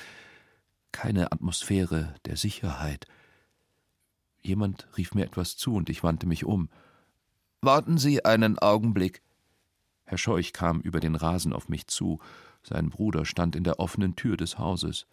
keine 0.93 1.33
Atmosphäre 1.33 2.15
der 2.25 2.37
Sicherheit. 2.37 3.09
Jemand 4.43 4.87
rief 4.97 5.13
mir 5.17 5.25
etwas 5.25 5.57
zu, 5.57 5.75
und 5.75 5.91
ich 5.91 6.05
wandte 6.05 6.29
mich 6.29 6.45
um. 6.45 6.69
Warten 7.63 7.99
Sie 7.99 8.25
einen 8.25 8.61
Augenblick. 8.61 9.21
Herr 10.05 10.19
Scheuch 10.19 10.53
kam 10.53 10.83
über 10.83 11.01
den 11.01 11.17
Rasen 11.17 11.53
auf 11.53 11.69
mich 11.69 11.89
zu, 11.89 12.21
sein 12.63 12.91
Bruder 12.91 13.25
stand 13.25 13.57
in 13.57 13.65
der 13.65 13.81
offenen 13.81 14.15
Tür 14.15 14.37
des 14.37 14.57
Hauses. 14.57 15.09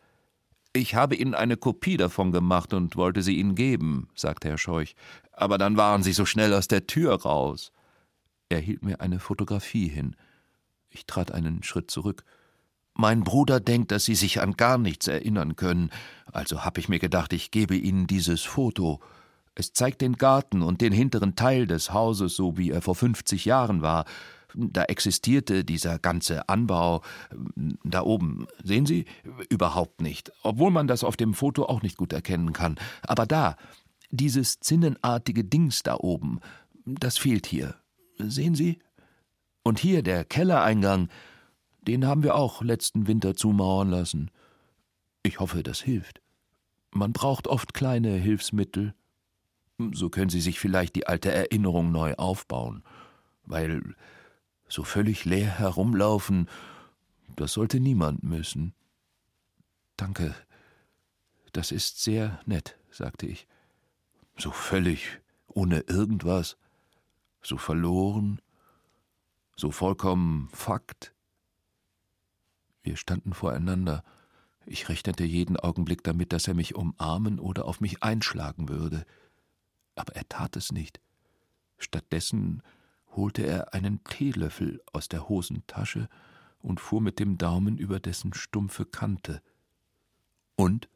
Ich 0.74 0.94
habe 0.94 1.16
Ihnen 1.16 1.34
eine 1.34 1.58
Kopie 1.58 1.98
davon 1.98 2.32
gemacht 2.32 2.74
und 2.74 2.96
wollte 2.96 3.24
sie 3.24 3.40
Ihnen 3.40 3.56
geben, 3.56 4.08
sagte 4.14 4.50
Herr 4.50 4.60
Scheuch, 4.60 4.96
aber 5.32 5.58
dann 5.58 5.78
waren 5.78 6.04
Sie 6.04 6.14
so 6.14 6.26
schnell 6.26 6.54
aus 6.54 6.68
der 6.68 6.86
Tür 6.86 7.22
raus. 7.22 7.72
Er 8.50 8.60
hielt 8.60 8.84
mir 8.84 9.02
eine 9.02 9.20
Fotografie 9.20 9.88
hin. 9.88 10.16
Ich 10.90 11.06
trat 11.08 11.32
einen 11.32 11.64
Schritt 11.64 11.90
zurück. 11.90 12.24
Mein 12.94 13.24
Bruder 13.24 13.60
denkt, 13.60 13.92
dass 13.92 14.06
Sie 14.06 14.16
sich 14.16 14.42
an 14.42 14.58
gar 14.58 14.78
nichts 14.78 15.08
erinnern 15.08 15.56
können, 15.56 15.90
also 16.32 16.64
habe 16.66 16.80
ich 16.80 16.90
mir 16.90 17.00
gedacht, 17.00 17.34
ich 17.34 17.50
gebe 17.50 17.76
Ihnen 17.76 18.06
dieses 18.06 18.44
Foto. 18.44 19.00
Es 19.56 19.74
zeigt 19.74 20.02
den 20.02 20.18
Garten 20.18 20.62
und 20.62 20.82
den 20.82 20.94
hinteren 20.94 21.36
Teil 21.36 21.66
des 21.66 21.94
Hauses, 21.94 22.36
so 22.36 22.58
wie 22.58 22.70
er 22.70 22.82
vor 22.82 22.96
fünfzig 22.96 23.46
Jahren 23.46 23.82
war. 23.82 24.06
Da 24.56 24.84
existierte 24.86 25.64
dieser 25.64 26.00
ganze 26.00 26.50
Anbau 26.50 27.02
da 27.84 28.02
oben, 28.02 28.48
sehen 28.64 28.86
Sie, 28.86 29.06
überhaupt 29.50 30.02
nicht, 30.02 30.32
obwohl 30.44 30.72
man 30.72 30.88
das 30.88 31.04
auf 31.04 31.18
dem 31.18 31.34
Foto 31.34 31.66
auch 31.66 31.82
nicht 31.82 31.98
gut 31.98 32.14
erkennen 32.14 32.54
kann. 32.54 32.78
Aber 33.04 33.26
da, 33.26 33.58
dieses 34.12 34.60
zinnenartige 34.60 35.44
Dings 35.44 35.84
da 35.84 35.96
oben, 35.96 36.40
das 36.86 37.18
fehlt 37.18 37.46
hier. 37.46 37.76
Sehen 38.18 38.56
Sie? 38.56 38.80
Und 39.64 39.80
hier 39.80 40.02
der 40.04 40.26
Kellereingang, 40.26 41.10
den 41.82 42.06
haben 42.06 42.24
wir 42.24 42.36
auch 42.36 42.62
letzten 42.62 43.08
Winter 43.08 43.36
zumauern 43.36 43.90
lassen. 43.90 44.32
Ich 45.24 45.40
hoffe, 45.40 45.64
das 45.64 45.82
hilft. 45.82 46.22
Man 46.92 47.14
braucht 47.14 47.48
oft 47.48 47.74
kleine 47.74 48.16
Hilfsmittel. 48.16 48.94
So 49.94 50.10
können 50.10 50.30
Sie 50.30 50.42
sich 50.42 50.60
vielleicht 50.60 50.96
die 50.96 51.08
alte 51.08 51.32
Erinnerung 51.32 51.92
neu 51.92 52.16
aufbauen. 52.16 52.84
Weil 53.46 53.96
so 54.70 54.84
völlig 54.84 55.26
leer 55.26 55.60
herumlaufen, 55.60 56.48
das 57.36 57.54
sollte 57.54 57.80
niemand 57.80 58.24
müssen. 58.24 58.74
Danke. 59.98 60.36
Das 61.52 61.72
ist 61.72 62.04
sehr 62.04 62.40
nett, 62.46 62.78
sagte 62.92 63.26
ich. 63.26 63.48
So 64.38 64.52
völlig 64.52 65.20
ohne 65.48 65.82
irgendwas 65.82 66.58
so 67.42 67.58
verloren, 67.58 68.42
so 69.56 69.72
vollkommen 69.72 70.50
Fakt. 70.54 71.14
Wir 72.84 72.96
standen 72.98 73.34
voreinander. 73.34 74.04
Ich 74.66 74.88
rechnete 74.90 75.24
jeden 75.24 75.58
Augenblick 75.58 76.04
damit, 76.04 76.32
dass 76.32 76.48
er 76.48 76.54
mich 76.54 76.76
umarmen 76.76 77.40
oder 77.40 77.66
auf 77.66 77.82
mich 77.82 78.04
einschlagen 78.04 78.70
würde. 78.70 79.06
Aber 79.96 80.16
er 80.16 80.28
tat 80.30 80.56
es 80.56 80.72
nicht. 80.72 81.02
Stattdessen 81.78 82.62
holte 83.20 83.46
er 83.46 83.76
einen 83.76 84.04
Teelöffel 84.04 84.82
aus 84.92 85.08
der 85.08 85.30
Hosentasche 85.30 86.10
und 86.60 86.80
fuhr 86.80 87.02
mit 87.02 87.20
dem 87.20 87.38
Daumen 87.38 87.78
über 87.78 88.00
dessen 88.00 88.34
stumpfe 88.34 88.86
Kante. 88.86 89.44
Und? 90.56 90.90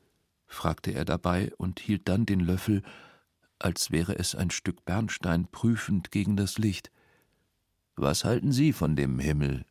fragte 0.48 0.92
er 0.92 1.06
dabei 1.06 1.54
und 1.58 1.80
hielt 1.80 2.10
dann 2.10 2.26
den 2.26 2.40
Löffel 2.40 2.82
als 3.64 3.92
wäre 3.92 4.20
es 4.20 4.36
ein 4.36 4.52
Stück 4.52 4.84
Bernstein 4.84 5.48
prüfend 5.48 6.12
gegen 6.12 6.36
das 6.36 6.58
Licht. 6.58 6.92
Was 7.96 8.26
halten 8.26 8.52
Sie 8.52 8.74
von 8.74 8.98
dem 8.98 9.20
Himmel? 9.20 9.66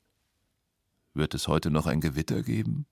Wird 1.12 1.34
es 1.34 1.46
heute 1.46 1.70
noch 1.70 1.86
ein 1.86 2.00
Gewitter 2.00 2.42
geben? 2.42 2.86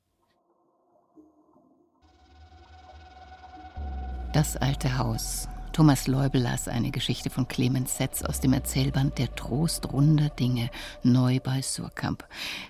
Das 4.35 4.59
alte 4.59 4.99
Haus. 4.99 5.49
Thomas 5.73 6.09
Leubel 6.09 6.43
las 6.43 6.67
eine 6.67 6.91
Geschichte 6.91 7.31
von 7.31 7.47
Clemens 7.47 7.97
Setz 7.97 8.23
aus 8.23 8.41
dem 8.41 8.53
Erzählband 8.53 9.19
Der 9.19 9.35
Trost 9.35 9.93
runder 9.93 10.29
Dinge, 10.29 10.69
neu 11.05 11.39
bei 11.39 11.63
Surkamp. 11.63 12.27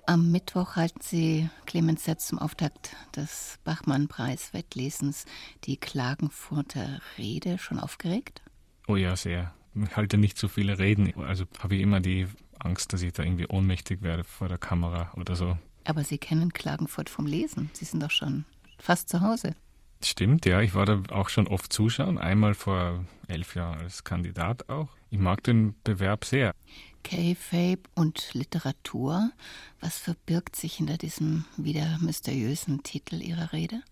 Am 0.06 0.30
Mittwoch 0.30 0.76
halten 0.76 1.00
Sie 1.00 1.48
Clemens 1.64 2.04
Setz 2.04 2.26
zum 2.26 2.38
Auftakt 2.38 2.94
des 3.16 3.58
Bachmann-Preis-Wettlesens 3.64 5.24
die 5.64 5.78
Klagenfurter 5.78 7.00
Rede 7.16 7.58
schon 7.58 7.78
aufgeregt? 7.78 8.42
Oh 8.86 8.96
ja, 8.96 9.16
sehr. 9.16 9.54
Ich 9.74 9.96
halte 9.96 10.18
nicht 10.18 10.36
so 10.36 10.48
viele 10.48 10.78
Reden, 10.78 11.12
also 11.16 11.46
habe 11.58 11.76
ich 11.76 11.80
immer 11.80 12.00
die 12.00 12.26
Angst, 12.58 12.92
dass 12.92 13.02
ich 13.02 13.14
da 13.14 13.22
irgendwie 13.22 13.46
ohnmächtig 13.46 14.02
werde 14.02 14.24
vor 14.24 14.48
der 14.48 14.58
Kamera 14.58 15.10
oder 15.16 15.36
so. 15.36 15.56
Aber 15.84 16.04
Sie 16.04 16.18
kennen 16.18 16.52
Klagenfurt 16.52 17.08
vom 17.08 17.26
Lesen. 17.26 17.70
Sie 17.72 17.86
sind 17.86 18.02
doch 18.02 18.10
schon 18.10 18.44
fast 18.78 19.08
zu 19.08 19.22
Hause. 19.22 19.54
Stimmt, 20.02 20.46
ja. 20.46 20.60
Ich 20.60 20.74
war 20.74 20.86
da 20.86 21.02
auch 21.10 21.28
schon 21.28 21.46
oft 21.46 21.72
zuschauen. 21.72 22.18
Einmal 22.18 22.54
vor 22.54 23.04
elf 23.28 23.54
Jahren 23.54 23.80
als 23.80 24.04
Kandidat 24.04 24.68
auch. 24.68 24.88
Ich 25.10 25.18
mag 25.18 25.42
den 25.44 25.74
Bewerb 25.84 26.24
sehr. 26.24 26.54
K-Fape 27.02 27.82
und 27.94 28.32
Literatur. 28.34 29.30
Was 29.80 29.98
verbirgt 29.98 30.56
sich 30.56 30.74
hinter 30.74 30.96
diesem 30.96 31.44
wieder 31.56 31.98
mysteriösen 32.00 32.82
Titel 32.82 33.16
Ihrer 33.16 33.52
Rede? 33.52 33.82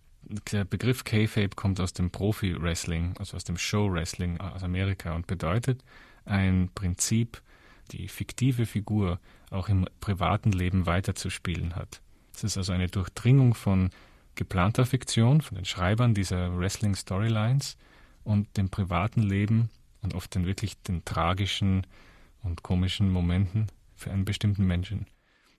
Der 0.53 0.65
Begriff 0.65 1.05
K-Fape 1.05 1.57
kommt 1.57 1.81
aus 1.81 1.93
dem 1.93 2.11
Profi-Wrestling, 2.11 3.15
also 3.19 3.37
aus 3.37 3.45
dem 3.45 3.57
Show-Wrestling 3.57 4.41
aus 4.41 4.63
Amerika 4.63 5.15
und 5.15 5.27
bedeutet 5.27 5.83
ein 6.27 6.71
Prinzip, 6.75 7.41
die 7.93 8.09
fiktive 8.09 8.67
Figur 8.67 9.21
auch 9.51 9.69
im 9.69 9.87
privaten 10.01 10.53
Leben 10.53 10.85
weiterzuspielen 10.85 11.77
hat. 11.77 12.03
Es 12.35 12.45
ist 12.45 12.59
also 12.59 12.73
eine 12.73 12.89
Durchdringung 12.89 13.55
von 13.55 13.91
geplanter 14.39 14.87
Fiktion 14.87 15.43
von 15.43 15.57
den 15.57 15.65
Schreibern 15.65 16.15
dieser 16.15 16.57
Wrestling-Storylines 16.57 17.77
und 18.25 18.57
dem 18.57 18.71
privaten 18.71 19.21
Leben 19.21 19.69
und 20.01 20.15
oft 20.15 20.35
den 20.35 20.47
wirklich 20.47 20.81
den 20.83 21.05
tragischen 21.05 21.87
und 22.43 22.63
komischen 22.63 23.11
Momenten 23.11 23.67
für 23.97 24.13
einen 24.13 24.25
bestimmten 24.25 24.65
Menschen. 24.65 25.07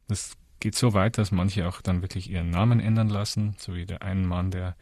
Das 0.07 0.37
geht 0.61 0.75
so 0.75 0.93
weit, 0.93 1.17
dass 1.17 1.31
manche 1.31 1.67
auch 1.67 1.81
dann 1.81 2.01
wirklich 2.01 2.31
ihren 2.31 2.49
Namen 2.49 2.79
ändern 2.79 3.09
lassen, 3.09 3.55
so 3.59 3.75
wie 3.75 3.85
der 3.85 4.01
einen 4.01 4.25
Mann, 4.25 4.49
der 4.49 4.75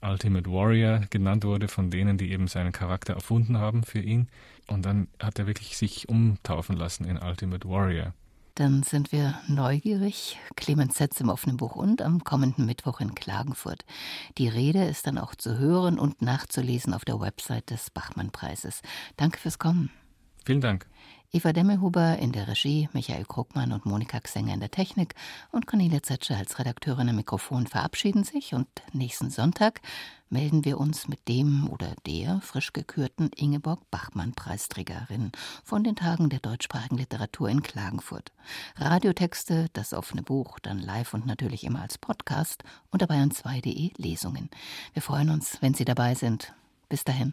Ultimate 0.00 0.50
Warrior 0.50 1.02
genannt 1.10 1.44
wurde, 1.44 1.68
von 1.68 1.90
denen, 1.90 2.16
die 2.16 2.32
eben 2.32 2.48
seinen 2.48 2.72
Charakter 2.72 3.12
erfunden 3.12 3.58
haben 3.58 3.84
für 3.84 4.00
ihn. 4.00 4.28
Und 4.66 4.84
dann 4.84 5.08
hat 5.20 5.38
er 5.38 5.46
wirklich 5.46 5.76
sich 5.76 6.08
umtaufen 6.08 6.76
lassen 6.76 7.04
in 7.04 7.18
Ultimate 7.18 7.68
Warrior. 7.68 8.14
Dann 8.54 8.82
sind 8.82 9.12
wir 9.12 9.40
neugierig. 9.48 10.38
Clemens 10.56 10.96
Setz 10.96 11.20
im 11.20 11.30
offenen 11.30 11.56
Buch 11.56 11.74
und 11.74 12.02
am 12.02 12.22
kommenden 12.22 12.66
Mittwoch 12.66 13.00
in 13.00 13.14
Klagenfurt. 13.14 13.84
Die 14.36 14.48
Rede 14.48 14.84
ist 14.84 15.06
dann 15.06 15.16
auch 15.16 15.34
zu 15.34 15.58
hören 15.58 15.98
und 15.98 16.20
nachzulesen 16.20 16.92
auf 16.92 17.04
der 17.04 17.18
Website 17.18 17.70
des 17.70 17.90
Bachmann-Preises. 17.90 18.82
Danke 19.16 19.38
fürs 19.38 19.58
Kommen. 19.58 19.90
Vielen 20.44 20.60
Dank. 20.60 20.86
Eva 21.34 21.54
Demmelhuber 21.54 22.18
in 22.18 22.30
der 22.32 22.46
Regie, 22.46 22.90
Michael 22.92 23.24
Krugmann 23.24 23.72
und 23.72 23.86
Monika 23.86 24.20
Xenger 24.20 24.52
in 24.52 24.60
der 24.60 24.70
Technik 24.70 25.14
und 25.50 25.66
Cornelia 25.66 26.02
Zetsche 26.02 26.36
als 26.36 26.58
Redakteurin 26.58 27.08
am 27.08 27.16
Mikrofon 27.16 27.66
verabschieden 27.66 28.22
sich 28.22 28.52
und 28.52 28.68
nächsten 28.92 29.30
Sonntag 29.30 29.80
melden 30.28 30.66
wir 30.66 30.78
uns 30.78 31.08
mit 31.08 31.26
dem 31.28 31.70
oder 31.70 31.94
der 32.06 32.42
frisch 32.42 32.74
gekürten 32.74 33.30
Ingeborg 33.34 33.80
Bachmann-Preisträgerin 33.90 35.32
von 35.64 35.82
den 35.82 35.96
Tagen 35.96 36.28
der 36.28 36.40
deutschsprachigen 36.40 36.98
Literatur 36.98 37.48
in 37.48 37.62
Klagenfurt. 37.62 38.30
Radiotexte, 38.76 39.68
das 39.72 39.94
offene 39.94 40.22
Buch, 40.22 40.58
dann 40.58 40.78
live 40.78 41.14
und 41.14 41.24
natürlich 41.24 41.64
immer 41.64 41.80
als 41.80 41.96
Podcast 41.96 42.62
und 42.90 43.00
dabei 43.00 43.16
an 43.16 43.30
2.de 43.30 43.92
Lesungen. 43.96 44.50
Wir 44.92 45.00
freuen 45.00 45.30
uns, 45.30 45.56
wenn 45.62 45.72
Sie 45.72 45.86
dabei 45.86 46.14
sind. 46.14 46.52
Bis 46.90 47.04
dahin. 47.04 47.32